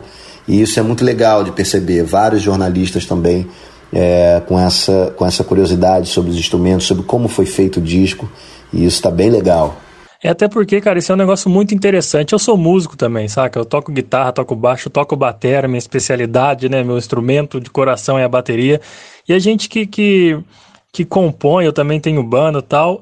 E 0.50 0.60
isso 0.60 0.80
é 0.80 0.82
muito 0.82 1.04
legal 1.04 1.44
de 1.44 1.52
perceber. 1.52 2.02
Vários 2.02 2.42
jornalistas 2.42 3.06
também 3.06 3.46
é, 3.92 4.42
com, 4.48 4.58
essa, 4.58 5.14
com 5.16 5.24
essa 5.24 5.44
curiosidade 5.44 6.08
sobre 6.08 6.32
os 6.32 6.36
instrumentos, 6.36 6.88
sobre 6.88 7.04
como 7.04 7.28
foi 7.28 7.46
feito 7.46 7.76
o 7.76 7.80
disco. 7.80 8.28
E 8.72 8.78
isso 8.78 8.96
está 8.96 9.12
bem 9.12 9.30
legal. 9.30 9.76
É 10.20 10.28
até 10.28 10.48
porque, 10.48 10.80
cara, 10.80 10.98
isso 10.98 11.12
é 11.12 11.14
um 11.14 11.18
negócio 11.18 11.48
muito 11.48 11.72
interessante. 11.72 12.32
Eu 12.32 12.38
sou 12.40 12.56
músico 12.56 12.96
também, 12.96 13.28
saca? 13.28 13.60
Eu 13.60 13.64
toco 13.64 13.92
guitarra, 13.92 14.32
toco 14.32 14.56
baixo, 14.56 14.90
toco 14.90 15.14
bateria, 15.14 15.68
minha 15.68 15.78
especialidade, 15.78 16.68
né? 16.68 16.82
Meu 16.82 16.98
instrumento 16.98 17.60
de 17.60 17.70
coração 17.70 18.18
é 18.18 18.24
a 18.24 18.28
bateria. 18.28 18.80
E 19.28 19.32
a 19.32 19.38
gente 19.38 19.68
que, 19.68 19.86
que, 19.86 20.36
que 20.92 21.04
compõe, 21.04 21.64
eu 21.64 21.72
também 21.72 22.00
tenho 22.00 22.24
banda 22.24 22.60
tal, 22.60 23.00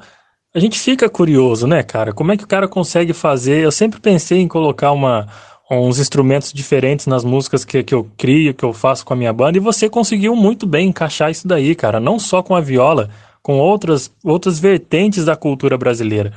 a 0.54 0.58
gente 0.60 0.78
fica 0.78 1.08
curioso, 1.08 1.66
né, 1.66 1.82
cara? 1.82 2.12
Como 2.12 2.30
é 2.30 2.36
que 2.36 2.44
o 2.44 2.48
cara 2.48 2.68
consegue 2.68 3.14
fazer? 3.14 3.64
Eu 3.64 3.72
sempre 3.72 3.98
pensei 3.98 4.38
em 4.38 4.48
colocar 4.48 4.92
uma, 4.92 5.26
uns 5.70 5.98
instrumentos 5.98 6.52
diferentes 6.52 7.06
nas 7.06 7.24
músicas 7.24 7.64
que, 7.64 7.82
que 7.82 7.94
eu 7.94 8.08
crio, 8.16 8.54
que 8.54 8.64
eu 8.64 8.72
faço 8.72 9.04
com 9.04 9.12
a 9.12 9.16
minha 9.16 9.32
banda, 9.32 9.58
e 9.58 9.60
você 9.60 9.88
conseguiu 9.88 10.34
muito 10.34 10.66
bem 10.66 10.88
encaixar 10.88 11.30
isso 11.30 11.46
daí, 11.46 11.74
cara. 11.74 12.00
Não 12.00 12.18
só 12.18 12.42
com 12.42 12.54
a 12.54 12.60
viola, 12.60 13.10
com 13.42 13.58
outras, 13.58 14.10
outras 14.24 14.58
vertentes 14.58 15.24
da 15.24 15.36
cultura 15.36 15.76
brasileira. 15.76 16.32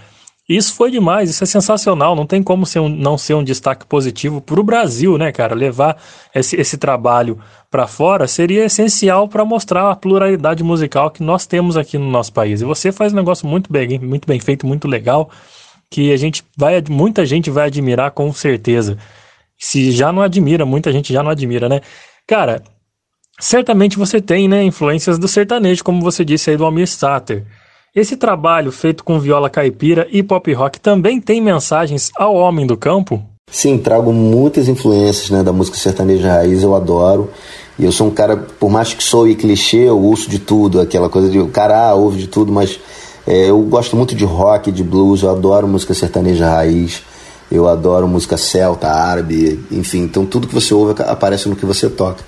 isso 0.50 0.74
foi 0.74 0.92
demais, 0.92 1.30
isso 1.30 1.44
é 1.44 1.48
sensacional, 1.48 2.14
não 2.14 2.26
tem 2.26 2.44
como 2.44 2.66
ser 2.66 2.80
um, 2.80 2.90
não 2.90 3.18
ser 3.18 3.36
um 3.36 3.44
destaque 3.44 3.86
positivo 3.86 4.42
para 4.42 4.60
o 4.60 4.64
Brasil, 4.64 5.18
né, 5.18 5.32
cara? 5.32 5.56
Levar 5.56 5.98
esse, 6.36 6.60
esse 6.60 6.78
trabalho 6.78 7.40
para 7.70 7.88
fora 7.88 8.28
seria 8.28 8.66
essencial 8.66 9.30
para 9.30 9.46
mostrar 9.46 9.92
a 9.92 9.96
pluralidade 9.96 10.62
musical 10.62 11.10
que 11.10 11.24
nós 11.24 11.46
temos 11.46 11.78
aqui 11.78 11.98
no 11.98 12.10
nosso 12.10 12.34
país. 12.34 12.62
E 12.62 12.66
você 12.66 12.92
faz 12.92 13.14
um 13.14 13.16
negócio 13.16 13.48
muito 13.48 13.72
bem, 13.72 13.98
muito 14.00 14.28
bem 14.28 14.40
feito, 14.42 14.68
muito 14.68 14.90
legal, 14.90 15.30
que 15.90 16.12
a 16.12 16.18
gente 16.18 16.44
vai, 16.58 16.84
muita 16.90 17.26
gente 17.26 17.50
vai 17.50 17.68
admirar 17.68 18.12
com 18.12 18.32
certeza. 18.34 18.98
Se 19.62 19.92
já 19.92 20.12
não 20.12 20.24
admira, 20.24 20.66
muita 20.66 20.92
gente 20.92 21.14
já 21.14 21.22
não 21.22 21.30
admira, 21.30 21.70
né? 21.70 21.82
Cara, 22.26 22.64
certamente 23.40 23.96
você 23.96 24.20
tem, 24.20 24.48
né, 24.48 24.64
influências 24.64 25.20
do 25.20 25.28
sertanejo, 25.28 25.84
como 25.84 26.02
você 26.02 26.26
disse 26.26 26.50
aí 26.50 26.58
do 26.58 26.66
Almir 26.66 26.88
Sater. 26.88 27.46
Esse 27.96 28.18
trabalho 28.18 28.72
feito 28.72 29.04
com 29.04 29.20
viola 29.20 29.50
caipira 29.52 30.08
e 30.12 30.24
pop 30.24 30.52
rock 30.54 30.80
também 30.80 31.22
tem 31.22 31.40
mensagens 31.40 32.10
ao 32.16 32.36
homem 32.36 32.66
do 32.66 32.76
campo? 32.76 33.22
Sim, 33.52 33.78
trago 33.78 34.12
muitas 34.12 34.68
influências 34.68 35.30
né, 35.30 35.44
da 35.44 35.54
música 35.54 35.78
sertaneja 35.78 36.32
raiz, 36.32 36.64
eu 36.64 36.74
adoro. 36.74 37.30
E 37.78 37.84
eu 37.84 37.92
sou 37.92 38.08
um 38.08 38.12
cara, 38.12 38.38
por 38.38 38.70
mais 38.70 38.94
que 38.94 39.04
sou 39.04 39.28
e 39.28 39.36
clichê, 39.36 39.90
eu 39.90 40.02
ouço 40.02 40.30
de 40.30 40.40
tudo, 40.40 40.80
aquela 40.80 41.10
coisa 41.10 41.30
de 41.30 41.38
o 41.38 41.50
cara 41.50 41.90
ah, 41.90 41.94
ouve 41.94 42.18
de 42.18 42.28
tudo, 42.28 42.52
mas 42.52 42.80
é, 43.28 43.50
eu 43.50 43.60
gosto 43.64 43.96
muito 43.96 44.16
de 44.16 44.26
rock, 44.26 44.72
de 44.72 44.84
blues, 44.84 45.22
eu 45.22 45.30
adoro 45.30 45.68
música 45.68 45.94
sertaneja 45.94 46.50
raiz, 46.50 47.04
eu 47.52 47.68
adoro 47.68 48.08
música 48.08 48.38
celta, 48.38 48.88
árabe, 48.88 49.60
enfim, 49.70 50.00
então 50.04 50.26
tudo 50.26 50.48
que 50.48 50.54
você 50.54 50.74
ouve 50.74 51.02
aparece 51.04 51.50
no 51.50 51.56
que 51.56 51.66
você 51.66 51.90
toca. 51.90 52.24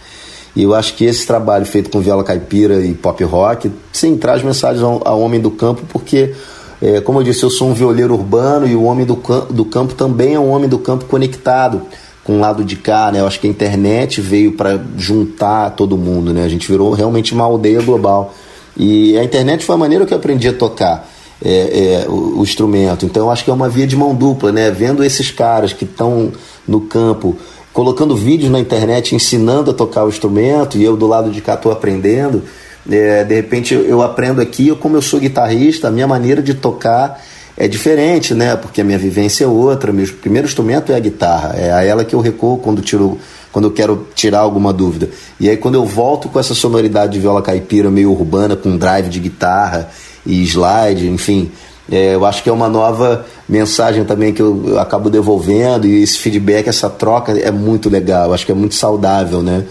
E 0.56 0.64
eu 0.64 0.76
acho 0.76 0.96
que 0.96 1.06
esse 1.06 1.26
trabalho 1.26 1.66
feito 1.66 1.90
com 1.90 2.00
viola 2.00 2.24
caipira 2.24 2.86
e 2.86 2.94
pop 2.94 3.24
rock, 3.24 3.72
sim, 3.92 4.18
traz 4.18 4.44
mensagens 4.44 4.84
ao, 4.84 5.02
ao 5.08 5.20
homem 5.22 5.40
do 5.40 5.50
campo, 5.50 5.84
porque, 5.90 6.34
é, 6.82 7.02
como 7.02 7.20
eu 7.20 7.24
disse, 7.24 7.44
eu 7.44 7.50
sou 7.50 7.70
um 7.70 7.74
violeiro 7.74 8.14
urbano 8.14 8.68
e 8.68 8.76
o 8.76 8.84
homem 8.84 9.06
do, 9.06 9.16
do 9.50 9.66
campo 9.66 9.96
também 9.96 10.36
é 10.36 10.40
um 10.40 10.52
homem 10.52 10.70
do 10.70 10.78
campo 10.78 11.06
conectado 11.06 11.82
com 12.24 12.38
o 12.38 12.40
lado 12.40 12.64
de 12.64 12.76
cá, 12.76 13.12
né? 13.12 13.20
Eu 13.20 13.28
acho 13.28 13.40
que 13.40 13.48
a 13.48 13.50
internet 13.50 14.22
veio 14.22 14.54
para 14.54 14.80
juntar 14.98 15.72
todo 15.72 15.98
mundo, 15.98 16.34
né? 16.34 16.44
A 16.44 16.50
gente 16.50 16.68
virou 16.68 16.92
realmente 16.92 17.34
uma 17.34 17.44
aldeia 17.44 17.82
global. 17.82 18.34
E 18.78 19.18
a 19.18 19.24
internet 19.24 19.66
foi 19.66 19.76
a 19.76 19.78
maneira 19.78 20.06
que 20.06 20.14
eu 20.14 20.18
aprendi 20.18 20.48
a 20.48 20.54
tocar. 20.54 21.10
É, 21.42 22.04
é, 22.06 22.10
o, 22.10 22.40
o, 22.40 22.44
instrumento. 22.44 23.06
Então 23.06 23.24
eu 23.24 23.32
acho 23.32 23.44
que 23.44 23.50
é 23.50 23.54
uma 23.54 23.68
via 23.68 23.86
de 23.86 23.98
mão 23.98 24.16
dupla, 24.16 24.52
né? 24.52 24.72
Vendo 24.72 25.04
esses 25.04 25.30
caras 25.30 25.74
que 25.74 25.84
estão 25.84 26.32
no 26.66 26.82
campo 26.82 27.38
colocando 27.74 28.16
vídeos 28.16 28.52
na 28.52 28.60
internet 28.60 29.16
ensinando 29.16 29.72
a 29.72 29.74
tocar 29.74 30.06
o 30.06 30.10
instrumento 30.10 30.78
e 30.78 30.84
eu 30.84 30.96
do 30.96 31.08
lado 31.08 31.32
de 31.32 31.42
cá 31.42 31.56
estou 31.56 31.72
aprendendo. 31.72 32.44
É, 32.90 33.24
de 33.24 33.36
repente 33.36 33.74
eu 33.74 34.02
aprendo 34.02 34.40
aqui, 34.40 34.74
como 34.76 34.96
eu 34.96 35.02
sou 35.02 35.20
guitarrista, 35.20 35.88
a 35.88 35.92
minha 35.92 36.08
maneira 36.08 36.42
de 36.42 36.54
tocar 36.54 37.20
é 37.56 37.68
diferente, 37.68 38.34
né? 38.34 38.56
Porque 38.56 38.82
a 38.82 38.84
minha 38.84 38.98
vivência 38.98 39.46
é 39.46 39.48
outra. 39.48 39.92
Meu 39.92 40.08
primeiro 40.08 40.48
instrumento 40.48 40.92
é 40.92 40.96
a 40.96 41.00
guitarra, 41.00 41.56
é 41.56 41.72
a 41.72 41.84
ela 41.84 42.04
que 42.04 42.16
eu 42.16 42.20
recuo 42.20 42.58
quando 42.58 42.82
tiro, 42.82 43.18
quando 43.52 43.66
eu 43.66 43.72
quero 43.72 44.08
tirar 44.16 44.40
alguma 44.40 44.74
dúvida. 44.74 45.10
E 45.40 45.50
aí 45.50 45.58
quando 45.58 45.76
eu 45.76 45.86
volto 45.86 46.30
com 46.30 46.40
essa 46.40 46.54
sonoridade 46.54 47.14
de 47.14 47.20
viola 47.20 47.42
caipira 47.42 47.90
meio 47.90 48.12
urbana, 48.12 48.56
com 48.56 48.78
drive 48.78 49.10
de 49.10 49.20
guitarra 49.20 49.90
e 50.26 50.44
slide, 50.44 51.08
enfim, 51.08 51.52
é, 51.92 52.16
eu 52.16 52.26
acho 52.26 52.42
que 52.42 52.50
é 52.50 52.54
uma 52.54 52.70
nova 52.70 53.26
mensagem 53.48 54.06
também 54.06 54.34
que 54.34 54.42
eu, 54.42 54.64
eu, 54.68 54.80
acabo 54.80 55.10
devolvendo 55.10 55.86
e 55.86 56.02
esse 56.02 56.18
feedback, 56.18 56.68
essa 56.68 56.90
troca 56.90 57.38
é 57.38 57.52
muito 57.52 57.90
legal, 57.90 58.34
acho 58.34 58.46
que 58.46 58.52
é 58.52 58.56
muito 58.56 58.76
saudável, 58.76 59.42
né? 59.42 59.66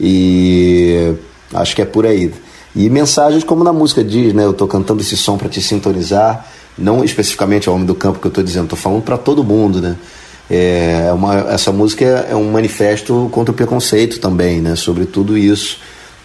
E 0.00 1.14
acho 1.54 1.76
que 1.76 1.82
é 1.82 1.84
por 1.84 2.04
aí. 2.04 2.32
E 2.74 2.88
mensagens 2.90 3.44
como 3.44 3.62
na 3.62 3.72
música 3.72 4.02
diz, 4.02 4.32
né? 4.32 4.44
Eu 4.44 4.50
estou 4.50 4.66
cantando 4.66 5.02
esse 5.02 5.16
som 5.16 5.36
para 5.36 5.48
te 5.48 5.62
sintonizar, 5.62 6.46
não 6.76 7.04
especificamente 7.04 7.68
ao 7.68 7.74
homem 7.74 7.86
do 7.86 7.94
campo 7.94 8.18
que 8.18 8.26
eu 8.26 8.30
estou 8.30 8.42
dizendo, 8.42 8.64
estou 8.64 8.78
falando 8.78 9.02
para 9.02 9.16
todo 9.16 9.44
mundo, 9.44 9.80
né? 9.80 9.96
É 10.50 11.12
uma, 11.14 11.52
essa 11.52 11.70
música 11.70 12.04
é 12.04 12.34
um 12.34 12.50
manifesto 12.50 13.28
contra 13.30 13.52
o 13.52 13.54
preconceito 13.54 14.18
também, 14.18 14.60
né? 14.60 14.74
Sobre 14.74 15.06
tudo 15.06 15.38
isso. 15.38 15.78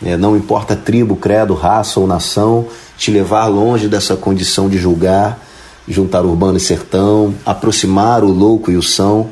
É, 0.03 0.15
não 0.15 0.37
importa 0.37 0.75
tribo, 0.75 1.15
credo, 1.15 1.53
raça 1.53 1.99
ou 1.99 2.05
nação, 2.05 2.67
te 2.97 3.09
levar 3.09 3.47
longe 3.47 3.87
dessa 3.87 4.15
condição 4.15 4.69
de 4.69 4.77
julgar, 4.77 5.43
juntar 5.87 6.23
urbano 6.23 6.57
e 6.57 6.61
sertão, 6.61 7.33
aproximar 7.45 8.23
o 8.23 8.31
louco 8.31 8.71
e 8.71 8.77
o 8.77 8.81
são. 8.81 9.29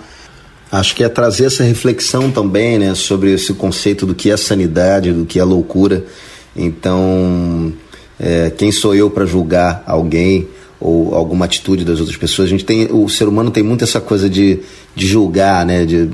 Acho 0.71 0.95
que 0.95 1.03
é 1.03 1.09
trazer 1.09 1.45
essa 1.45 1.63
reflexão 1.63 2.31
também, 2.31 2.79
né, 2.79 2.95
sobre 2.95 3.33
esse 3.33 3.53
conceito 3.53 4.05
do 4.05 4.15
que 4.15 4.31
é 4.31 4.37
sanidade, 4.37 5.13
do 5.13 5.25
que 5.25 5.39
é 5.39 5.43
loucura. 5.43 6.03
Então, 6.55 7.71
é, 8.19 8.49
quem 8.49 8.71
sou 8.71 8.95
eu 8.95 9.09
para 9.09 9.25
julgar 9.25 9.83
alguém 9.85 10.47
ou 10.79 11.13
alguma 11.13 11.45
atitude 11.45 11.85
das 11.85 11.99
outras 11.99 12.17
pessoas? 12.17 12.47
A 12.47 12.49
gente 12.49 12.65
tem, 12.65 12.87
o 12.91 13.07
ser 13.07 13.27
humano 13.27 13.51
tem 13.51 13.61
muito 13.61 13.83
essa 13.83 14.01
coisa 14.01 14.27
de, 14.27 14.61
de 14.95 15.05
julgar, 15.05 15.65
né, 15.65 15.85
de 15.85 16.09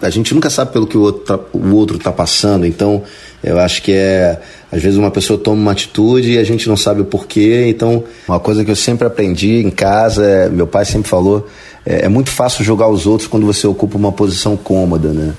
a 0.00 0.10
gente 0.10 0.34
nunca 0.34 0.50
sabe 0.50 0.72
pelo 0.72 0.86
que 0.86 0.96
o 0.96 1.02
outro 1.02 1.24
tá, 1.24 1.98
está 1.98 2.12
passando, 2.12 2.66
então 2.66 3.02
eu 3.46 3.58
acho 3.60 3.80
que 3.82 3.92
é 3.92 4.38
às 4.70 4.82
vezes 4.82 4.98
uma 4.98 5.10
pessoa 5.10 5.38
toma 5.38 5.62
uma 5.62 5.72
atitude 5.72 6.32
e 6.32 6.38
a 6.38 6.44
gente 6.44 6.68
não 6.68 6.76
sabe 6.76 7.00
o 7.00 7.04
porquê. 7.04 7.66
Então, 7.68 8.04
uma 8.28 8.40
coisa 8.40 8.64
que 8.64 8.70
eu 8.70 8.76
sempre 8.76 9.06
aprendi 9.06 9.62
em 9.62 9.70
casa, 9.70 10.24
é, 10.24 10.48
meu 10.48 10.66
pai 10.66 10.84
sempre 10.84 11.08
falou, 11.08 11.46
é, 11.84 12.04
é, 12.04 12.08
muito 12.08 12.30
fácil 12.30 12.64
julgar 12.64 12.88
os 12.88 13.06
outros 13.06 13.28
quando 13.28 13.46
você 13.46 13.66
ocupa 13.66 13.96
uma 13.96 14.12
posição 14.12 14.56
cômoda, 14.56 15.12
né? 15.12 15.32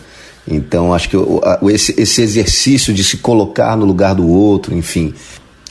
Então, 0.49 0.93
acho 0.93 1.09
que 1.09 1.17
o, 1.17 1.41
esse, 1.69 1.93
esse 2.01 2.21
exercício 2.21 2.93
de 2.93 3.03
se 3.03 3.17
colocar 3.17 3.75
no 3.75 3.85
lugar 3.85 4.15
do 4.15 4.25
outro, 4.25 4.73
enfim, 4.73 5.13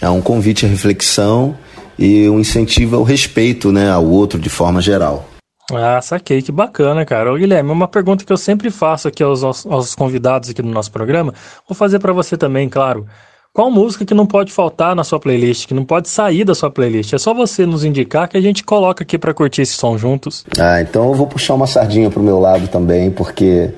é 0.03 0.11
um 0.11 0.21
convite 0.21 0.67
à 0.67 0.69
reflexão 0.69 1.57
e 1.99 2.29
um 2.29 2.39
incentivo 2.39 2.97
ao 2.97 3.03
respeito, 3.03 3.73
né, 3.73 3.91
ao 3.91 4.05
outro 4.05 4.39
de 4.39 4.51
forma 4.51 4.83
geral. 4.83 5.36
Ah, 5.73 6.01
saquei, 6.01 6.43
que 6.43 6.53
bacana, 6.53 7.05
cara. 7.05 7.33
Ô, 7.33 7.37
Guilherme, 7.37 7.71
uma 7.71 7.89
pergunta 7.89 8.25
que 8.25 8.33
eu 8.33 8.37
sempre 8.37 8.71
faço 8.71 9.09
aqui 9.09 9.23
aos, 9.23 9.43
aos 9.43 9.95
convidados 9.95 10.51
aqui 10.51 10.63
do 10.63 10.69
nosso 10.69 10.93
programa, 10.93 11.35
vou 11.69 11.77
fazer 11.77 11.99
para 11.99 12.13
você 12.13 12.37
também, 12.37 12.69
claro. 12.69 13.07
Qual 13.53 13.71
música 13.71 14.05
que 14.05 14.13
não 14.13 14.27
pode 14.27 14.53
faltar 14.53 14.95
na 14.95 15.03
sua 15.03 15.19
playlist, 15.19 15.67
que 15.67 15.73
não 15.73 15.83
pode 15.83 16.11
sair 16.11 16.45
da 16.45 16.55
sua 16.55 16.71
playlist? 16.71 17.15
É 17.15 17.19
só 17.19 17.33
você 17.33 17.65
nos 17.65 17.85
indicar 17.85 18.29
que 18.29 18.37
a 18.37 18.41
gente 18.41 18.63
coloca 18.63 19.03
aqui 19.03 19.17
para 19.17 19.33
curtir 19.33 19.63
esse 19.63 19.73
som 19.73 19.97
juntos. 19.97 20.45
Ah, 20.59 20.83
então 20.83 21.09
eu 21.09 21.15
vou 21.15 21.27
puxar 21.27 21.55
uma 21.55 21.67
sardinha 21.67 22.11
pro 22.11 22.23
meu 22.23 22.39
lado 22.39 22.69
também, 22.69 23.11
porque 23.11 23.71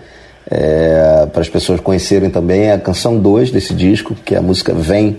é, 0.50 1.28
para 1.32 1.40
as 1.40 1.48
pessoas 1.48 1.78
conhecerem 1.78 2.28
também 2.28 2.62
é 2.62 2.72
a 2.72 2.78
canção 2.78 3.18
2 3.20 3.52
desse 3.52 3.72
disco, 3.72 4.16
que 4.16 4.34
é 4.34 4.38
a 4.38 4.42
música 4.42 4.74
Vem. 4.74 5.18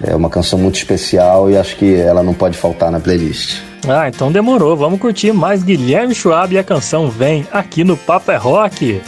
É 0.00 0.14
uma 0.14 0.30
canção 0.30 0.58
muito 0.58 0.76
especial 0.76 1.50
e 1.50 1.56
acho 1.56 1.76
que 1.76 1.94
ela 1.94 2.22
não 2.22 2.32
pode 2.32 2.56
faltar 2.56 2.90
na 2.90 3.00
playlist. 3.00 3.60
Ah, 3.88 4.08
então 4.08 4.30
demorou. 4.30 4.76
Vamos 4.76 5.00
curtir 5.00 5.32
mais 5.32 5.62
Guilherme 5.62 6.14
Schwab 6.14 6.54
e 6.54 6.58
a 6.58 6.64
canção 6.64 7.10
Vem 7.10 7.46
aqui 7.50 7.82
no 7.82 7.96
Papo 7.96 8.30
é 8.30 8.36
Rock. 8.36 9.00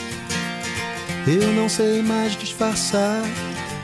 Eu 1.27 1.53
não 1.53 1.69
sei 1.69 2.03
mais 2.03 2.35
disfarçar, 2.35 3.23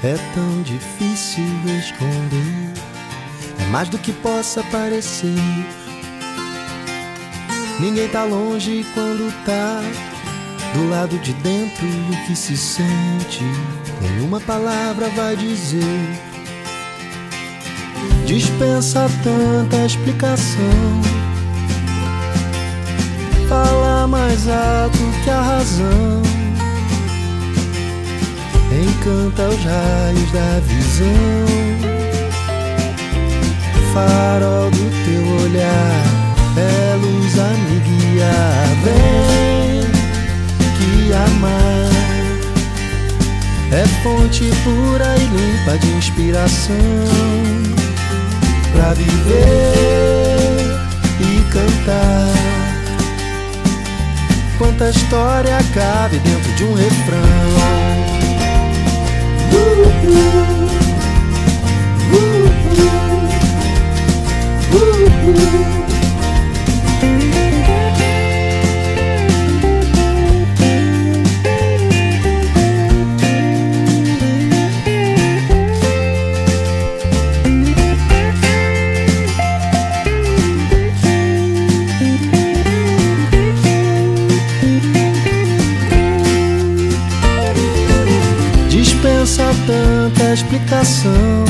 é 0.03 0.17
tão 0.35 0.63
difícil 0.63 1.45
esconder. 1.79 2.73
É 3.61 3.67
mais 3.71 3.89
do 3.89 3.99
que 3.99 4.13
possa 4.13 4.63
parecer. 4.65 5.29
Ninguém 7.79 8.09
tá 8.09 8.25
longe 8.25 8.85
quando 8.95 9.33
tá 9.45 9.83
do 10.75 10.89
lado 10.89 11.19
de 11.19 11.33
dentro 11.35 11.87
o 11.87 12.27
que 12.27 12.35
se 12.35 12.57
sente. 12.57 13.45
Nenhuma 14.01 14.41
palavra 14.41 15.09
vai 15.11 15.37
dizer 15.37 16.26
dispensa 18.27 19.09
tanta 19.23 19.87
explicação. 19.87 21.01
Fala 23.49 24.07
mais 24.09 24.49
alto 24.49 24.99
que 25.23 25.31
a 25.31 25.41
razão. 25.41 26.23
Encanta 28.73 29.49
os 29.49 29.65
raios 29.65 30.33
da 30.33 30.61
visão. 30.67 31.47
Farol 33.95 34.71
do 34.71 34.91
teu 35.05 35.45
olhar 35.45 36.03
é 36.59 36.97
luz 36.97 37.39
a 37.39 37.49
me 37.49 37.81
guiar. 37.81 38.69
Vem 38.85 39.87
que 40.77 41.13
amar 41.13 41.87
é 43.73 43.85
fonte 44.03 44.45
pura 44.63 45.17
e 45.17 45.27
limpa 45.27 45.79
de 45.79 45.91
inspiração 45.97 47.76
pra 48.77 48.93
viver 48.93 50.59
e 51.19 51.41
cantar. 51.51 52.35
Quanta 54.59 54.91
história 54.91 55.59
cabe 55.73 56.19
dentro 56.19 56.53
de 56.53 56.65
um 56.65 56.75
refrão. 56.75 57.19
Uh, 59.53 59.87
uh, 59.89 60.23
uh, 65.73 65.76
explicação. 90.37 91.45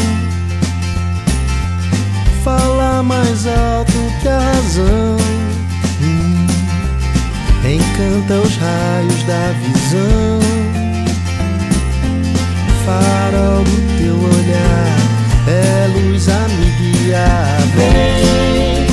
Fala 2.44 3.03
mais 3.03 3.44
alto 3.46 3.92
que 4.22 4.29
a 4.29 4.38
razão. 4.38 5.16
Hum, 6.01 6.46
encanta 7.64 8.35
os 8.35 8.57
raios 8.57 9.22
da 9.25 9.53
visão. 9.64 10.40
Farol 12.85 13.64
do 13.64 13.99
teu 13.99 14.14
olhar 14.14 14.96
é 15.49 15.88
luz 15.88 16.29
a 16.29 16.46
me 16.49 16.70
guiar. 16.79 17.59
Vem 17.75 18.87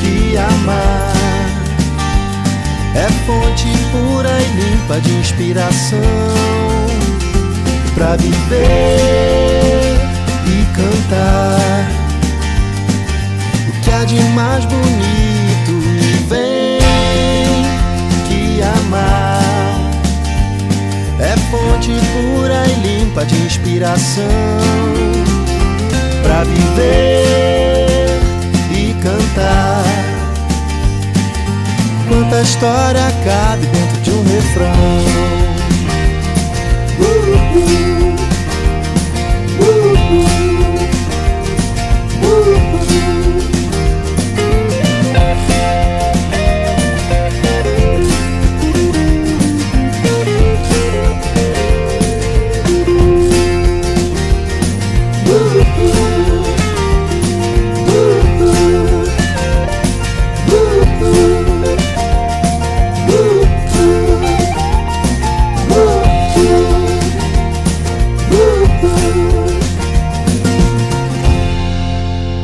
que 0.00 0.36
amar 0.36 1.16
é 2.94 3.08
fonte 3.24 3.68
pura 3.92 4.30
e 4.42 4.60
limpa 4.60 5.00
de 5.00 5.12
inspiração 5.12 6.85
para 7.96 8.14
viver 8.16 9.96
e 10.46 10.64
cantar. 10.76 11.88
O 13.68 13.80
que 13.80 13.90
há 13.90 14.04
de 14.04 14.22
mais 14.34 14.64
bonito 14.66 15.80
vem 16.28 17.64
que 18.28 18.62
amar. 18.62 19.40
É 21.18 21.34
fonte 21.50 21.92
pura 22.12 22.66
e 22.68 22.74
limpa 22.86 23.24
de 23.24 23.34
inspiração 23.36 24.24
para 26.22 26.44
viver 26.44 28.20
e 28.72 28.92
cantar. 29.02 29.84
Quanta 32.06 32.42
história 32.42 33.10
cabe 33.24 33.66
dentro 33.66 34.00
de 34.02 34.10
um 34.10 34.22
refrão. 34.22 35.45
Uh, 37.58 37.95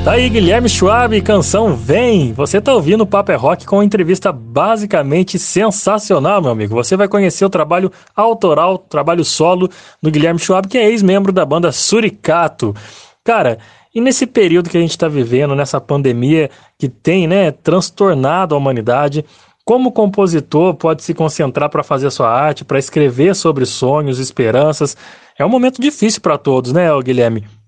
Tá 0.05 0.15
aí, 0.15 0.29
Guilherme 0.29 0.69
Schwab, 0.69 1.21
canção 1.23 1.77
Vem. 1.77 2.33
Você 2.33 2.61
tá 2.61 2.75
ouvindo 2.75 3.03
o 3.03 3.07
Papo 3.07 3.31
é 3.31 3.37
Rock 3.37 3.65
com 3.65 3.77
uma 3.77 3.85
entrevista 3.85 4.33
basicamente 4.33 5.39
sensacional, 5.39 6.43
meu 6.43 6.51
amigo. 6.51 6.75
Você 6.75 6.97
vai 6.97 7.07
conhecer 7.07 7.45
o 7.45 7.51
trabalho 7.51 7.91
autoral, 8.17 8.79
trabalho 8.79 9.25
solo 9.25 9.71
do 10.03 10.11
Guilherme 10.11 10.41
Schwab, 10.41 10.67
que 10.67 10.77
é 10.77 10.89
ex-membro 10.89 11.33
da 11.33 11.47
banda 11.47 11.71
Suricato. 11.71 12.75
Cara, 13.23 13.59
e 13.95 14.01
nesse 14.01 14.27
período 14.27 14.69
que 14.69 14.77
a 14.77 14.81
gente 14.81 14.91
está 14.91 15.07
vivendo, 15.07 15.55
nessa 15.55 15.81
pandemia 15.81 16.51
que 16.77 16.89
tem, 16.89 17.29
né, 17.29 17.53
transtornado 17.53 18.57
a 18.57 18.59
humanidade, 18.59 19.25
como 19.65 19.93
compositor 19.93 20.75
pode 20.75 21.05
se 21.05 21.15
concentrar 21.15 21.71
para 21.71 21.85
fazer 21.85 22.11
sua 22.11 22.29
arte, 22.29 22.65
para 22.65 22.81
escrever 22.81 23.37
sobre 23.37 23.65
sonhos, 23.65 24.19
esperanças? 24.19 24.97
É 25.39 25.47
um 25.47 25.49
momento 25.49 25.81
difícil 25.81 26.21
para 26.21 26.37
todos, 26.37 26.73
né, 26.73 26.89
Guilherme? 27.05 27.62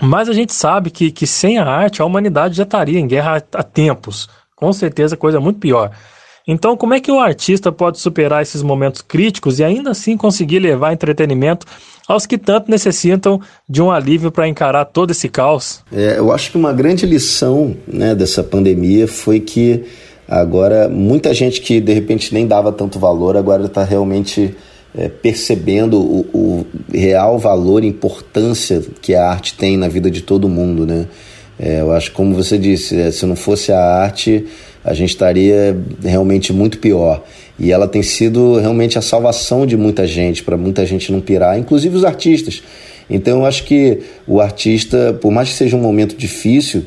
Mas 0.00 0.28
a 0.28 0.32
gente 0.32 0.52
sabe 0.52 0.90
que, 0.90 1.10
que 1.10 1.26
sem 1.26 1.58
a 1.58 1.64
arte 1.64 2.00
a 2.00 2.04
humanidade 2.04 2.56
já 2.56 2.62
estaria 2.62 2.98
em 2.98 3.06
guerra 3.06 3.42
há, 3.52 3.62
tempos. 3.62 4.28
Com 4.54 4.72
certeza, 4.72 5.16
coisa 5.16 5.40
muito 5.40 5.58
pior. 5.58 5.90
Então, 6.46 6.76
como 6.76 6.94
é 6.94 7.00
que 7.00 7.12
o 7.12 7.20
artista 7.20 7.70
pode 7.70 7.98
superar 7.98 8.40
esses 8.40 8.62
momentos 8.62 9.02
críticos 9.02 9.58
e 9.58 9.64
ainda 9.64 9.90
assim 9.90 10.16
conseguir 10.16 10.60
levar 10.60 10.94
entretenimento 10.94 11.66
aos 12.08 12.24
que 12.24 12.38
tanto 12.38 12.70
necessitam 12.70 13.38
de 13.68 13.82
um 13.82 13.90
alívio 13.90 14.32
para 14.32 14.48
encarar 14.48 14.86
todo 14.86 15.10
esse 15.10 15.28
caos? 15.28 15.82
É, 15.92 16.18
eu 16.18 16.32
acho 16.32 16.50
que 16.50 16.56
uma 16.56 16.72
grande 16.72 17.04
lição 17.04 17.76
né, 17.86 18.14
dessa 18.14 18.42
pandemia 18.42 19.06
foi 19.06 19.40
que 19.40 19.84
agora 20.26 20.88
muita 20.88 21.34
gente 21.34 21.60
que 21.60 21.80
de 21.80 21.92
repente 21.92 22.32
nem 22.32 22.46
dava 22.46 22.72
tanto 22.72 22.98
valor 22.98 23.36
agora 23.36 23.66
está 23.66 23.84
realmente 23.84 24.56
é, 24.98 25.08
percebendo 25.08 26.00
o, 26.00 26.26
o, 26.34 26.66
real 26.92 27.38
valor 27.38 27.84
e 27.84 27.86
importância 27.86 28.82
que 29.00 29.14
a 29.14 29.30
arte 29.30 29.54
tem 29.54 29.76
na 29.76 29.86
vida 29.86 30.10
de 30.10 30.22
todo 30.22 30.48
mundo, 30.48 30.84
né? 30.84 31.06
É, 31.58 31.80
eu 31.80 31.92
acho, 31.92 32.10
como 32.12 32.34
você 32.34 32.58
disse, 32.58 32.98
é, 33.00 33.10
se 33.12 33.24
não 33.24 33.36
fosse 33.36 33.70
a 33.70 33.80
arte, 33.80 34.44
a 34.84 34.92
gente 34.94 35.10
estaria 35.10 35.76
realmente 36.02 36.52
muito 36.52 36.78
pior. 36.78 37.22
E 37.58 37.70
ela 37.70 37.86
tem 37.86 38.02
sido 38.02 38.58
realmente 38.58 38.98
a 38.98 39.02
salvação 39.02 39.66
de 39.66 39.76
muita 39.76 40.06
gente, 40.06 40.42
para 40.42 40.56
muita 40.56 40.84
gente 40.84 41.12
não 41.12 41.20
pirar, 41.20 41.58
inclusive 41.58 41.96
os 41.96 42.04
artistas. 42.04 42.62
Então 43.08 43.40
eu 43.40 43.46
acho 43.46 43.64
que 43.64 44.00
o 44.26 44.40
artista, 44.40 45.16
por 45.20 45.30
mais 45.30 45.48
que 45.48 45.54
seja 45.54 45.76
um 45.76 45.80
momento 45.80 46.16
difícil, 46.16 46.86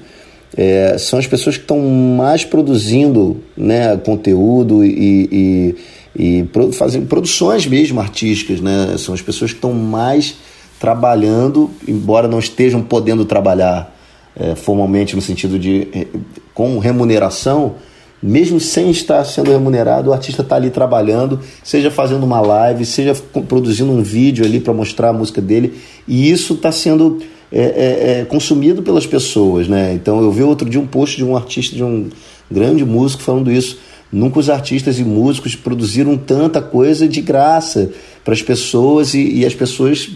é, 0.56 0.98
são 0.98 1.18
as 1.18 1.28
pessoas 1.28 1.56
que 1.56 1.64
estão 1.64 1.80
mais 1.80 2.44
produzindo 2.44 3.38
né, 3.56 3.96
conteúdo 3.98 4.84
e, 4.84 5.30
e 5.32 5.76
e 6.16 6.46
fazem 6.74 7.06
produções 7.06 7.66
mesmo 7.66 8.00
artísticas, 8.00 8.60
né? 8.60 8.96
São 8.98 9.14
as 9.14 9.22
pessoas 9.22 9.52
que 9.52 9.58
estão 9.58 9.74
mais 9.74 10.36
trabalhando, 10.80 11.70
embora 11.88 12.28
não 12.28 12.40
estejam 12.40 12.82
podendo 12.82 13.24
trabalhar 13.24 13.96
é, 14.36 14.56
formalmente 14.56 15.16
no 15.16 15.22
sentido 15.22 15.60
de 15.60 15.88
é, 15.94 16.08
com 16.54 16.80
remuneração, 16.80 17.76
mesmo 18.22 18.60
sem 18.60 18.92
estar 18.92 19.24
sendo 19.24 19.52
remunerado, 19.52 20.10
o 20.10 20.14
artista 20.14 20.42
está 20.42 20.56
ali 20.56 20.70
trabalhando, 20.70 21.40
seja 21.64 21.90
fazendo 21.90 22.24
uma 22.24 22.40
live, 22.40 22.86
seja 22.86 23.16
produzindo 23.48 23.92
um 23.92 24.04
vídeo 24.04 24.46
ali 24.46 24.60
para 24.60 24.74
mostrar 24.74 25.10
a 25.10 25.14
música 25.14 25.42
dele, 25.42 25.80
e 26.08 26.30
isso 26.30 26.54
está 26.54 26.72
sendo 26.72 27.20
é, 27.52 27.62
é, 27.62 28.20
é, 28.22 28.26
consumido 28.26 28.84
pelas 28.84 29.08
pessoas, 29.08 29.68
né? 29.68 29.94
Então 29.94 30.22
eu 30.22 30.32
vi 30.32 30.44
outro 30.44 30.70
dia 30.70 30.80
um 30.80 30.86
post 30.88 31.18
de 31.18 31.24
um 31.24 31.36
artista, 31.36 31.76
de 31.76 31.84
um 31.84 32.10
grande 32.50 32.86
músico 32.86 33.24
falando 33.24 33.52
isso 33.52 33.80
Nunca 34.12 34.40
os 34.40 34.50
artistas 34.50 35.00
e 35.00 35.04
músicos 35.04 35.56
produziram 35.56 36.18
tanta 36.18 36.62
coisa 36.62 37.08
de 37.08 37.22
graça 37.22 37.90
para 38.26 38.34
as 38.34 38.42
pessoas 38.42 39.14
e, 39.14 39.40
e, 39.40 39.46
as 39.46 39.56
pessoas 39.56 40.10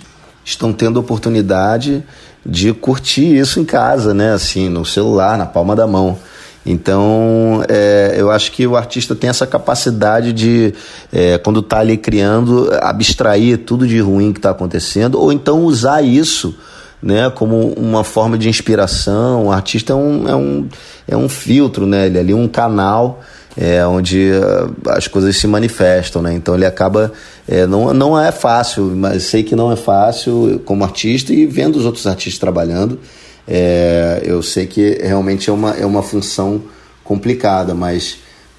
estão 0.44 0.74
tendo 0.74 1.00
a 1.00 1.02
oportunidade 1.02 2.04
de 2.46 2.74
curtir 2.74 3.38
isso 3.38 3.60
em 3.60 3.66
casa, 3.66 4.14
né? 4.14 4.34
Assim, 4.34 4.68
no 4.68 4.86
celular, 4.86 5.38
na 5.38 5.46
palma 5.46 5.76
da 5.76 5.88
mão. 5.88 6.18
Então, 6.66 7.64
é, 7.70 8.16
eu 8.18 8.32
acho 8.32 8.52
que 8.52 8.66
o 8.66 8.76
artista 8.76 9.16
tem 9.16 9.30
essa 9.30 9.46
capacidade 9.46 10.34
de, 10.34 10.74
é, 11.14 11.38
quando 11.38 11.60
está 11.60 11.80
ali 11.80 11.96
criando, 11.96 12.70
abstrair 12.82 13.60
tudo 13.60 13.88
de 13.88 14.00
ruim 14.00 14.34
que 14.34 14.40
está 14.40 14.50
acontecendo, 14.50 15.22
ou 15.22 15.32
então 15.32 15.64
usar 15.64 16.02
isso 16.02 16.56
né, 17.02 17.30
como 17.30 17.70
uma 17.74 18.04
forma 18.04 18.36
de 18.36 18.50
inspiração. 18.50 19.46
O 19.46 19.52
artista 19.52 19.94
é 19.94 19.96
um, 19.96 20.28
é 20.28 20.36
um, 20.36 20.68
é 21.08 21.16
um 21.16 21.30
filtro, 21.30 21.86
né? 21.86 22.08
Ele 22.08 22.18
é 22.18 22.22
ali 22.22 22.34
um 22.34 22.48
canal 22.48 23.22
é, 23.58 23.86
onde 23.86 24.32
uh, 24.32 24.90
as 24.90 25.08
coisas 25.08 25.36
se 25.38 25.48
manifestam, 25.48 26.22
né? 26.22 26.34
Então 26.34 26.56
ele 26.56 26.66
acaba 26.66 27.12
é, 27.48 27.66
não, 27.66 27.94
não 27.94 28.20
é 28.20 28.32
fácil, 28.32 28.94
mas 28.96 29.24
sei 29.24 29.44
que 29.44 29.56
não 29.56 29.72
é 29.72 29.76
fácil 29.76 30.62
como 30.66 30.84
artista 30.84 31.34
e 31.34 31.46
vendo 31.46 31.78
os 31.78 31.86
outros 31.86 32.06
artistas 32.06 32.40
trabalhando, 32.40 33.00
é, 33.48 34.22
eu 34.24 34.42
sei 34.42 34.66
que 34.66 35.00
realmente 35.02 35.50
é 35.50 35.54
uma, 35.54 35.72
é 35.72 35.86
uma 35.86 36.02
função 36.02 36.64
complicada, 37.04 37.74
mas 37.76 38.18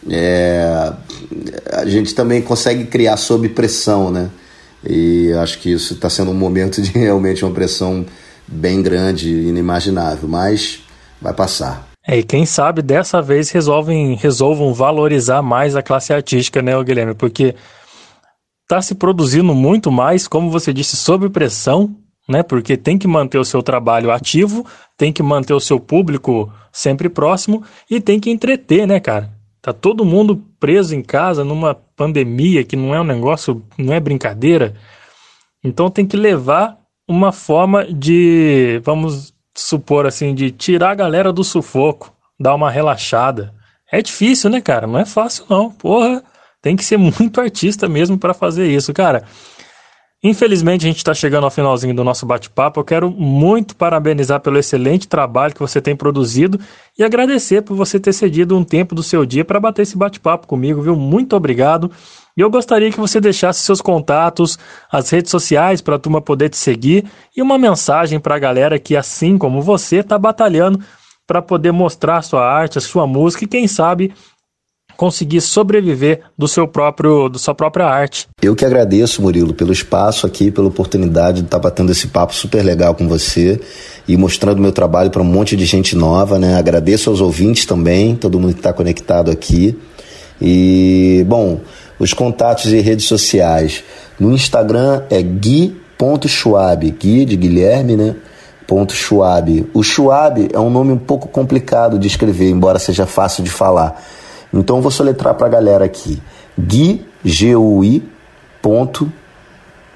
é, 0.08 0.92
a 1.72 1.84
gente 1.84 2.14
também 2.14 2.40
consegue 2.40 2.84
criar 2.84 3.16
sob 3.16 3.48
pressão, 3.48 4.10
né? 4.10 4.30
E 4.88 5.32
acho 5.32 5.58
que 5.58 5.72
isso 5.72 5.94
está 5.94 6.08
sendo 6.08 6.30
um 6.30 6.34
momento 6.34 6.80
de 6.80 6.92
realmente 6.96 7.44
uma 7.44 7.52
pressão 7.52 8.06
bem 8.46 8.80
grande, 8.80 9.28
inimaginável, 9.28 10.28
mas 10.28 10.80
vai 11.20 11.34
passar. 11.34 11.95
É, 12.06 12.18
e 12.18 12.22
quem 12.22 12.46
sabe 12.46 12.82
dessa 12.82 13.20
vez 13.20 13.50
resolvem, 13.50 14.14
resolvam 14.14 14.72
valorizar 14.72 15.42
mais 15.42 15.74
a 15.74 15.82
classe 15.82 16.12
artística, 16.12 16.62
né, 16.62 16.72
Guilherme? 16.84 17.14
Porque 17.14 17.54
está 18.62 18.80
se 18.80 18.94
produzindo 18.94 19.52
muito 19.54 19.90
mais, 19.90 20.28
como 20.28 20.50
você 20.50 20.72
disse, 20.72 20.96
sob 20.96 21.28
pressão, 21.30 21.96
né? 22.28 22.42
Porque 22.42 22.76
tem 22.76 22.96
que 22.96 23.08
manter 23.08 23.38
o 23.38 23.44
seu 23.44 23.62
trabalho 23.62 24.10
ativo, 24.10 24.64
tem 24.96 25.12
que 25.12 25.22
manter 25.22 25.54
o 25.54 25.60
seu 25.60 25.80
público 25.80 26.52
sempre 26.72 27.08
próximo 27.08 27.62
e 27.90 28.00
tem 28.00 28.20
que 28.20 28.30
entreter, 28.30 28.86
né, 28.86 29.00
cara? 29.00 29.32
Tá 29.60 29.72
todo 29.72 30.04
mundo 30.04 30.44
preso 30.60 30.94
em 30.94 31.02
casa 31.02 31.44
numa 31.44 31.74
pandemia 31.74 32.62
que 32.62 32.76
não 32.76 32.94
é 32.94 33.00
um 33.00 33.04
negócio, 33.04 33.64
não 33.76 33.92
é 33.92 33.98
brincadeira. 33.98 34.74
Então 35.62 35.90
tem 35.90 36.06
que 36.06 36.16
levar 36.16 36.78
uma 37.08 37.32
forma 37.32 37.84
de, 37.84 38.80
vamos 38.84 39.35
supor 39.56 40.06
assim, 40.06 40.34
de 40.34 40.50
tirar 40.50 40.90
a 40.90 40.94
galera 40.94 41.32
do 41.32 41.42
sufoco, 41.42 42.12
dar 42.38 42.54
uma 42.54 42.70
relaxada. 42.70 43.52
É 43.90 44.02
difícil, 44.02 44.50
né, 44.50 44.60
cara? 44.60 44.86
Não 44.86 44.98
é 44.98 45.04
fácil, 45.04 45.44
não. 45.48 45.70
Porra, 45.70 46.22
tem 46.60 46.76
que 46.76 46.84
ser 46.84 46.96
muito 46.98 47.40
artista 47.40 47.88
mesmo 47.88 48.18
para 48.18 48.34
fazer 48.34 48.68
isso, 48.68 48.92
cara. 48.92 49.24
Infelizmente, 50.22 50.84
a 50.84 50.88
gente 50.88 50.96
está 50.96 51.14
chegando 51.14 51.44
ao 51.44 51.50
finalzinho 51.50 51.94
do 51.94 52.02
nosso 52.02 52.26
bate-papo. 52.26 52.80
Eu 52.80 52.84
quero 52.84 53.10
muito 53.10 53.76
parabenizar 53.76 54.40
pelo 54.40 54.58
excelente 54.58 55.06
trabalho 55.06 55.54
que 55.54 55.60
você 55.60 55.80
tem 55.80 55.94
produzido 55.94 56.58
e 56.98 57.04
agradecer 57.04 57.62
por 57.62 57.76
você 57.76 58.00
ter 58.00 58.12
cedido 58.12 58.56
um 58.56 58.64
tempo 58.64 58.94
do 58.94 59.02
seu 59.02 59.24
dia 59.24 59.44
para 59.44 59.60
bater 59.60 59.82
esse 59.82 59.96
bate-papo 59.96 60.46
comigo, 60.46 60.82
viu? 60.82 60.96
Muito 60.96 61.36
obrigado. 61.36 61.92
E 62.36 62.42
eu 62.42 62.50
gostaria 62.50 62.90
que 62.90 63.00
você 63.00 63.18
deixasse 63.18 63.60
seus 63.60 63.80
contatos, 63.80 64.58
as 64.92 65.08
redes 65.08 65.30
sociais 65.30 65.80
para 65.80 65.96
a 65.96 65.98
turma 65.98 66.20
poder 66.20 66.50
te 66.50 66.58
seguir 66.58 67.06
e 67.34 67.40
uma 67.40 67.56
mensagem 67.56 68.20
para 68.20 68.36
a 68.36 68.38
galera 68.38 68.78
que, 68.78 68.94
assim 68.94 69.38
como 69.38 69.62
você, 69.62 69.96
está 69.96 70.18
batalhando 70.18 70.78
para 71.26 71.40
poder 71.40 71.72
mostrar 71.72 72.20
sua 72.20 72.46
arte, 72.46 72.76
a 72.76 72.80
sua 72.80 73.06
música 73.06 73.44
e, 73.44 73.48
quem 73.48 73.66
sabe, 73.66 74.12
conseguir 74.98 75.40
sobreviver 75.40 76.24
do 76.36 76.46
seu 76.46 76.68
próprio, 76.68 77.30
da 77.30 77.38
sua 77.38 77.54
própria 77.54 77.86
arte. 77.86 78.28
Eu 78.42 78.54
que 78.54 78.66
agradeço, 78.66 79.22
Murilo, 79.22 79.54
pelo 79.54 79.72
espaço 79.72 80.26
aqui, 80.26 80.50
pela 80.50 80.68
oportunidade 80.68 81.40
de 81.40 81.46
estar 81.46 81.58
batendo 81.58 81.90
esse 81.90 82.08
papo 82.08 82.34
super 82.34 82.62
legal 82.62 82.94
com 82.94 83.08
você 83.08 83.58
e 84.06 84.14
mostrando 84.14 84.60
meu 84.60 84.72
trabalho 84.72 85.10
para 85.10 85.22
um 85.22 85.24
monte 85.24 85.56
de 85.56 85.64
gente 85.64 85.96
nova, 85.96 86.38
né? 86.38 86.56
Agradeço 86.58 87.08
aos 87.08 87.22
ouvintes 87.22 87.64
também, 87.64 88.14
todo 88.14 88.38
mundo 88.38 88.52
que 88.52 88.60
está 88.60 88.74
conectado 88.74 89.30
aqui. 89.30 89.74
E, 90.40 91.24
bom, 91.26 91.60
os 91.98 92.12
contatos 92.12 92.72
e 92.72 92.80
redes 92.80 93.06
sociais. 93.06 93.82
No 94.18 94.32
Instagram 94.32 95.02
é 95.10 95.22
gui.schwab, 95.22 96.90
Gui 96.90 97.24
de 97.24 97.36
Guilherme, 97.36 97.96
né? 97.96 98.16
Ponto 98.66 98.92
Schwab. 98.94 99.70
O 99.72 99.82
Schwab 99.82 100.48
é 100.52 100.58
um 100.58 100.68
nome 100.70 100.92
um 100.92 100.98
pouco 100.98 101.28
complicado 101.28 101.98
de 101.98 102.08
escrever, 102.08 102.50
embora 102.50 102.80
seja 102.80 103.06
fácil 103.06 103.44
de 103.44 103.50
falar. 103.50 104.02
Então 104.52 104.82
vou 104.82 104.90
soletrar 104.90 105.34
para 105.34 105.46
a 105.46 105.50
galera 105.50 105.84
aqui. 105.84 106.20
Gui, 106.58 107.06
G-U-I, 107.24 108.02
ponto, 108.60 109.12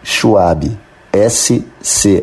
Schwab. 0.05 0.71
S-C-H-W-A-B 1.13 2.15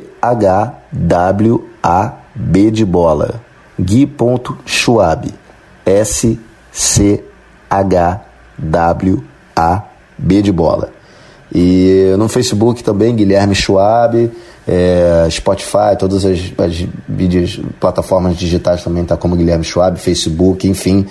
de 2.72 2.86
bola. 2.86 3.42
Gui.schwab. 3.78 5.34
S-C-H-W-A-B 5.86 6.58
de 10.44 10.52
bola. 10.52 10.90
E 11.54 12.14
no 12.18 12.28
Facebook 12.28 12.84
também, 12.84 13.16
Guilherme 13.16 13.56
Schwab, 13.56 14.30
é, 14.68 15.28
Spotify, 15.30 15.96
todas 15.98 16.26
as, 16.26 16.40
as 16.58 16.86
vídeos, 17.08 17.62
plataformas 17.80 18.36
digitais 18.36 18.84
também 18.84 19.06
tá 19.06 19.16
como 19.16 19.36
Guilherme 19.36 19.64
Schwab, 19.64 19.98
Facebook, 19.98 20.68
enfim. 20.68 21.06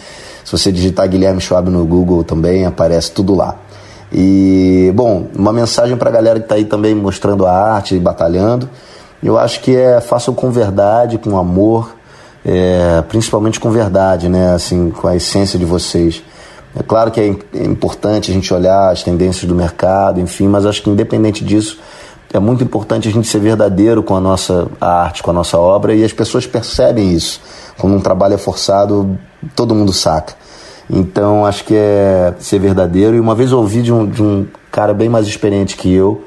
Se 0.45 0.53
você 0.53 0.71
digitar 0.71 1.09
Guilherme 1.09 1.41
Schwab 1.41 1.71
no 1.71 1.85
Google 1.87 2.23
também 2.23 2.67
aparece 2.67 3.11
tudo 3.13 3.35
lá. 3.35 3.57
E, 4.13 4.93
bom, 4.95 5.27
uma 5.37 5.53
mensagem 5.53 5.97
para 5.97 6.11
a 6.11 6.13
galera 6.13 6.39
que 6.39 6.45
está 6.45 6.55
aí 6.55 6.65
também 6.65 6.95
mostrando 6.95 7.47
a 7.47 7.53
arte 7.53 7.95
e 7.95 7.99
batalhando. 7.99 8.69
Eu 9.23 9.39
acho 9.39 9.61
que 9.61 9.75
é 9.75 10.01
façam 10.01 10.35
com 10.35 10.51
verdade, 10.51 11.19
com 11.19 11.37
amor, 11.37 11.97
é, 12.45 13.03
principalmente 13.09 13.59
com 13.59 13.71
verdade, 13.71 14.29
né? 14.29 14.53
Assim, 14.53 14.91
com 14.91 15.09
a 15.09 15.17
essência 15.17 15.59
de 15.59 15.65
vocês. 15.65 16.23
É 16.79 16.83
claro 16.83 17.11
que 17.11 17.21
é 17.21 17.27
importante 17.65 18.31
a 18.31 18.35
gente 18.35 18.53
olhar 18.53 18.91
as 18.91 19.03
tendências 19.03 19.45
do 19.45 19.55
mercado, 19.55 20.21
enfim, 20.21 20.47
mas 20.47 20.67
acho 20.67 20.83
que 20.83 20.91
independente 20.91 21.43
disso, 21.43 21.79
é 22.33 22.39
muito 22.39 22.63
importante 22.63 23.09
a 23.09 23.11
gente 23.11 23.27
ser 23.27 23.39
verdadeiro 23.39 24.03
com 24.03 24.15
a 24.15 24.21
nossa 24.21 24.69
arte, 24.79 25.23
com 25.23 25.31
a 25.31 25.35
nossa 25.35 25.57
obra, 25.57 25.95
e 25.95 26.05
as 26.05 26.13
pessoas 26.13 26.47
percebem 26.47 27.15
isso. 27.15 27.41
Quando 27.79 27.97
um 27.97 28.01
trabalho 28.01 28.35
é 28.35 28.39
forçado, 28.39 29.19
todo 29.55 29.75
mundo 29.75 29.93
saca. 29.93 30.35
Então 30.91 31.47
acho 31.47 31.65
que 31.65 31.75
é 31.75 32.35
ser 32.39 32.59
verdadeiro. 32.59 33.17
E 33.17 33.21
uma 33.21 33.35
vez 33.35 33.53
ouvi 33.53 33.83
de 33.83 33.93
um, 33.93 34.07
de 34.07 34.23
um 34.23 34.47
cara 34.71 34.93
bem 34.93 35.09
mais 35.09 35.27
experiente 35.27 35.77
que 35.77 35.93
eu, 35.93 36.25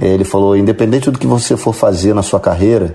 ele 0.00 0.24
falou: 0.24 0.56
independente 0.56 1.10
do 1.10 1.18
que 1.18 1.26
você 1.26 1.56
for 1.56 1.72
fazer 1.72 2.14
na 2.14 2.22
sua 2.22 2.38
carreira, 2.38 2.94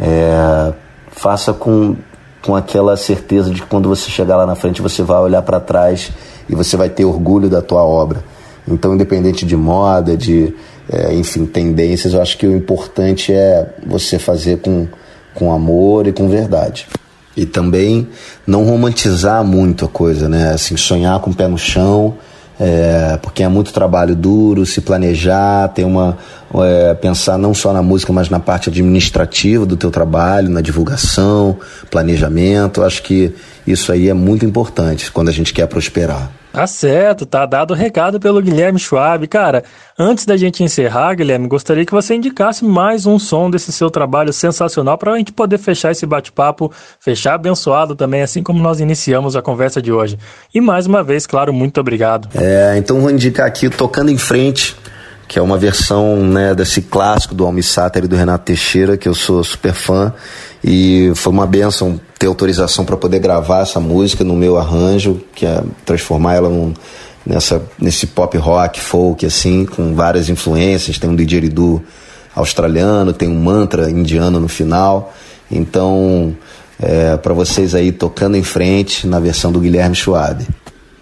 é, 0.00 0.72
faça 1.10 1.52
com, 1.52 1.96
com 2.42 2.56
aquela 2.56 2.96
certeza 2.96 3.50
de 3.50 3.62
que 3.62 3.66
quando 3.66 3.88
você 3.88 4.10
chegar 4.10 4.36
lá 4.36 4.44
na 4.44 4.54
frente 4.54 4.82
você 4.82 5.02
vai 5.02 5.20
olhar 5.20 5.42
para 5.42 5.60
trás 5.60 6.10
e 6.48 6.54
você 6.54 6.76
vai 6.76 6.88
ter 6.88 7.04
orgulho 7.04 7.48
da 7.48 7.62
tua 7.62 7.82
obra. 7.82 8.22
Então, 8.66 8.94
independente 8.94 9.44
de 9.44 9.56
moda, 9.56 10.16
de 10.16 10.54
é, 10.90 11.14
enfim 11.14 11.46
tendências, 11.46 12.12
eu 12.12 12.20
acho 12.20 12.36
que 12.36 12.46
o 12.46 12.56
importante 12.56 13.32
é 13.32 13.68
você 13.86 14.18
fazer 14.18 14.58
com, 14.58 14.86
com 15.34 15.52
amor 15.52 16.06
e 16.06 16.12
com 16.12 16.28
verdade. 16.28 16.86
E 17.36 17.46
também 17.46 18.08
não 18.46 18.64
romantizar 18.64 19.42
muito 19.42 19.86
a 19.86 19.88
coisa, 19.88 20.28
né? 20.28 20.52
Assim, 20.52 20.76
sonhar 20.76 21.18
com 21.20 21.30
o 21.30 21.34
pé 21.34 21.48
no 21.48 21.56
chão, 21.56 22.14
é, 22.60 23.18
porque 23.22 23.42
é 23.42 23.48
muito 23.48 23.72
trabalho 23.72 24.14
duro, 24.14 24.64
se 24.66 24.80
planejar, 24.80 25.68
ter 25.68 25.84
uma 25.84 26.18
é, 26.54 26.94
pensar 26.94 27.38
não 27.38 27.54
só 27.54 27.72
na 27.72 27.82
música, 27.82 28.12
mas 28.12 28.28
na 28.28 28.38
parte 28.38 28.68
administrativa 28.68 29.64
do 29.64 29.76
teu 29.76 29.90
trabalho, 29.90 30.50
na 30.50 30.60
divulgação, 30.60 31.58
planejamento. 31.90 32.82
Acho 32.82 33.02
que 33.02 33.34
isso 33.66 33.90
aí 33.90 34.08
é 34.08 34.14
muito 34.14 34.44
importante 34.44 35.10
quando 35.10 35.28
a 35.28 35.32
gente 35.32 35.52
quer 35.52 35.66
prosperar. 35.66 36.30
Tá 36.52 36.66
certo, 36.66 37.24
tá 37.24 37.46
dado 37.46 37.70
o 37.70 37.74
recado 37.74 38.20
pelo 38.20 38.42
Guilherme 38.42 38.78
Schwab. 38.78 39.26
Cara, 39.26 39.64
antes 39.98 40.26
da 40.26 40.36
gente 40.36 40.62
encerrar, 40.62 41.14
Guilherme, 41.14 41.48
gostaria 41.48 41.86
que 41.86 41.92
você 41.92 42.14
indicasse 42.14 42.62
mais 42.62 43.06
um 43.06 43.18
som 43.18 43.50
desse 43.50 43.72
seu 43.72 43.90
trabalho 43.90 44.34
sensacional 44.34 44.98
para 44.98 45.12
a 45.14 45.16
gente 45.16 45.32
poder 45.32 45.56
fechar 45.56 45.92
esse 45.92 46.04
bate-papo, 46.04 46.70
fechar 47.00 47.34
abençoado 47.34 47.96
também, 47.96 48.20
assim 48.20 48.42
como 48.42 48.62
nós 48.62 48.80
iniciamos 48.80 49.34
a 49.34 49.40
conversa 49.40 49.80
de 49.80 49.90
hoje. 49.90 50.18
E 50.54 50.60
mais 50.60 50.86
uma 50.86 51.02
vez, 51.02 51.26
claro, 51.26 51.54
muito 51.54 51.80
obrigado. 51.80 52.28
É, 52.34 52.74
então 52.76 53.00
vou 53.00 53.10
indicar 53.10 53.46
aqui 53.46 53.70
Tocando 53.70 54.10
em 54.10 54.18
Frente, 54.18 54.76
que 55.26 55.38
é 55.38 55.42
uma 55.42 55.56
versão 55.56 56.16
né, 56.18 56.54
desse 56.54 56.82
clássico 56.82 57.34
do 57.34 57.46
Almi 57.46 57.62
Sater 57.62 58.04
e 58.04 58.08
do 58.08 58.14
Renato 58.14 58.44
Teixeira, 58.44 58.98
que 58.98 59.08
eu 59.08 59.14
sou 59.14 59.42
super 59.42 59.72
fã. 59.72 60.12
E 60.64 61.12
foi 61.14 61.32
uma 61.32 61.46
benção 61.46 62.00
ter 62.18 62.26
autorização 62.26 62.84
para 62.84 62.96
poder 62.96 63.18
gravar 63.18 63.62
essa 63.62 63.80
música 63.80 64.22
no 64.22 64.34
meu 64.34 64.56
arranjo, 64.56 65.20
que 65.34 65.44
é 65.44 65.62
transformar 65.84 66.34
ela 66.34 66.48
num, 66.48 66.72
nessa, 67.26 67.62
nesse 67.80 68.06
pop 68.06 68.36
rock, 68.38 68.80
folk, 68.80 69.26
assim, 69.26 69.64
com 69.64 69.94
várias 69.94 70.28
influências. 70.28 70.98
Tem 70.98 71.10
um 71.10 71.16
didgeridoo 71.16 71.82
australiano, 72.34 73.12
tem 73.12 73.28
um 73.28 73.40
mantra 73.40 73.90
indiano 73.90 74.38
no 74.38 74.48
final. 74.48 75.12
Então, 75.50 76.34
é, 76.80 77.16
para 77.16 77.34
vocês 77.34 77.74
aí 77.74 77.90
tocando 77.90 78.36
em 78.36 78.42
frente 78.42 79.06
na 79.06 79.18
versão 79.18 79.50
do 79.50 79.60
Guilherme 79.60 79.94
Schwab. 79.94 80.46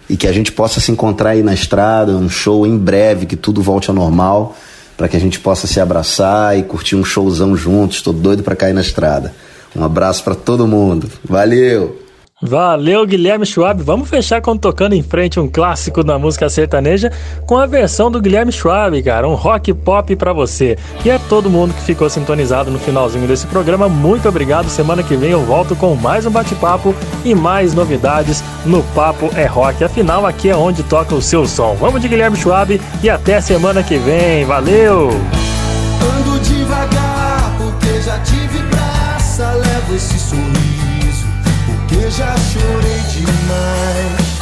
E 0.09 0.17
que 0.17 0.27
a 0.27 0.31
gente 0.33 0.51
possa 0.51 0.79
se 0.79 0.91
encontrar 0.91 1.31
aí 1.31 1.43
na 1.43 1.53
estrada, 1.53 2.11
um 2.13 2.29
show 2.29 2.67
em 2.67 2.77
breve, 2.77 3.25
que 3.25 3.35
tudo 3.35 3.61
volte 3.61 3.89
ao 3.89 3.95
normal, 3.95 4.55
para 4.97 5.07
que 5.07 5.15
a 5.15 5.19
gente 5.19 5.39
possa 5.39 5.67
se 5.67 5.79
abraçar 5.79 6.57
e 6.57 6.63
curtir 6.63 6.95
um 6.95 7.03
showzão 7.03 7.55
juntos. 7.55 7.97
Estou 7.97 8.11
doido 8.11 8.43
para 8.43 8.55
cair 8.55 8.73
na 8.73 8.81
estrada. 8.81 9.33
Um 9.75 9.83
abraço 9.83 10.23
para 10.23 10.35
todo 10.35 10.67
mundo. 10.67 11.09
Valeu! 11.23 12.01
Valeu, 12.41 13.05
Guilherme 13.05 13.45
Schwab. 13.45 13.83
Vamos 13.83 14.09
fechar 14.09 14.41
com 14.41 14.57
tocando 14.57 14.93
em 14.93 15.03
frente 15.03 15.39
um 15.39 15.47
clássico 15.47 16.03
da 16.03 16.17
música 16.17 16.49
sertaneja 16.49 17.11
com 17.45 17.55
a 17.55 17.67
versão 17.67 18.09
do 18.09 18.19
Guilherme 18.19 18.51
Schwab, 18.51 19.01
cara, 19.03 19.29
um 19.29 19.35
rock 19.35 19.71
pop 19.73 20.15
para 20.15 20.33
você. 20.33 20.75
E 21.05 21.09
é 21.11 21.19
todo 21.29 21.51
mundo 21.51 21.73
que 21.73 21.81
ficou 21.81 22.09
sintonizado 22.09 22.71
no 22.71 22.79
finalzinho 22.79 23.27
desse 23.27 23.45
programa. 23.45 23.87
Muito 23.87 24.27
obrigado. 24.27 24.69
Semana 24.69 25.03
que 25.03 25.15
vem 25.15 25.31
eu 25.31 25.45
volto 25.45 25.75
com 25.75 25.93
mais 25.95 26.25
um 26.25 26.31
bate-papo 26.31 26.95
e 27.23 27.35
mais 27.35 27.75
novidades 27.75 28.43
no 28.65 28.81
Papo 28.95 29.29
é 29.35 29.45
Rock. 29.45 29.83
Afinal, 29.83 30.25
aqui 30.25 30.49
é 30.49 30.55
onde 30.55 30.81
toca 30.81 31.13
o 31.13 31.21
seu 31.21 31.45
som. 31.45 31.75
Vamos 31.75 32.01
de 32.01 32.07
Guilherme 32.07 32.37
Schwab 32.37 32.81
e 33.03 33.09
até 33.09 33.39
semana 33.39 33.83
que 33.83 33.97
vem. 33.99 34.45
Valeu! 34.45 35.11
Esse 39.95 40.17
sorriso 40.17 41.27
porque 41.65 42.09
já 42.09 42.33
chorei 42.37 43.01
demais. 43.09 44.39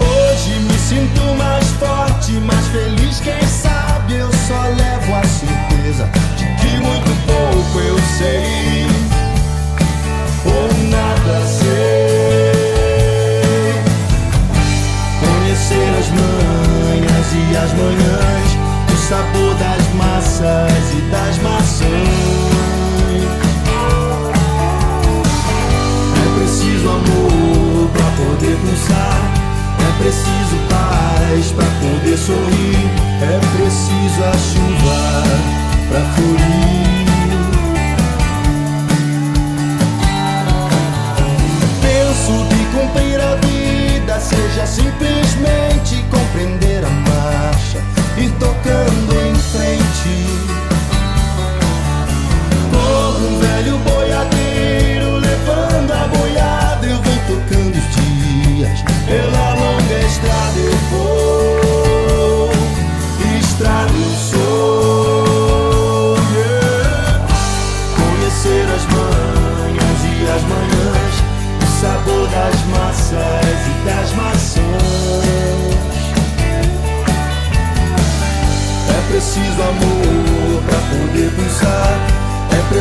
Hoje 0.00 0.58
me 0.60 0.78
sinto 0.78 1.22
mais 1.36 1.64
forte, 1.78 2.32
mais 2.32 2.66
feliz, 2.68 3.20
quem 3.20 3.40
sabe 3.46 4.14
eu 4.14 4.30
só 4.48 4.60
levo 4.62 5.14
a 5.14 5.22
certeza 5.22 6.08
de 6.36 6.46
que 6.56 6.76
muito 6.78 7.10
pouco 7.26 7.78
eu 7.80 7.98
sei 8.18 8.86
ou 10.44 10.68
nada 10.90 11.46
sei. 11.46 12.50
Conhecer 15.20 15.90
as 15.98 16.08
manhas 16.08 17.32
e 17.34 17.56
as 17.56 17.72
manhãs, 17.74 18.50
o 18.92 18.96
sabor 19.08 19.54
das 19.54 19.94
massas 19.94 20.92
e 20.92 21.00
das 21.10 21.38
maçãs. 21.38 21.89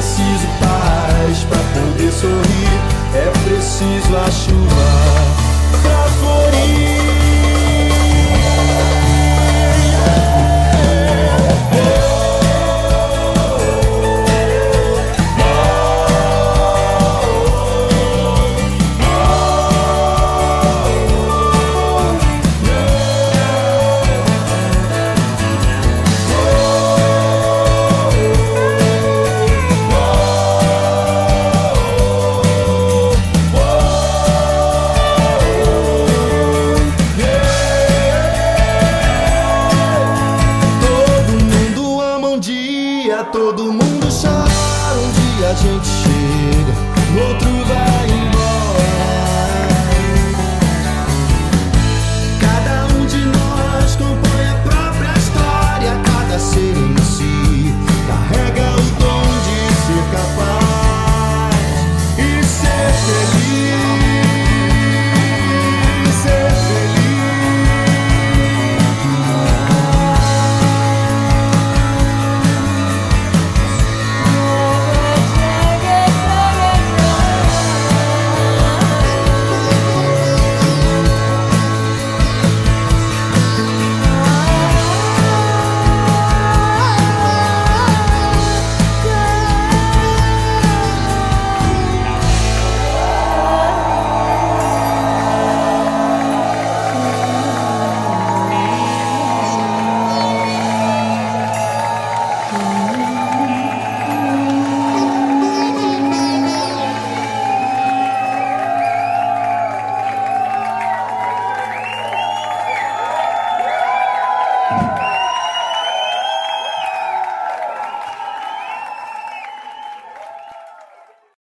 preciso 0.10 0.48
paz 0.60 1.43
pra 1.43 1.60
poder 1.80 2.12
sorrir. 2.12 2.80
É 3.13 3.32
preciso 3.48 4.17
a 4.17 4.32
chuva 4.32 5.82
pra 5.84 6.04
florir. 6.19 6.98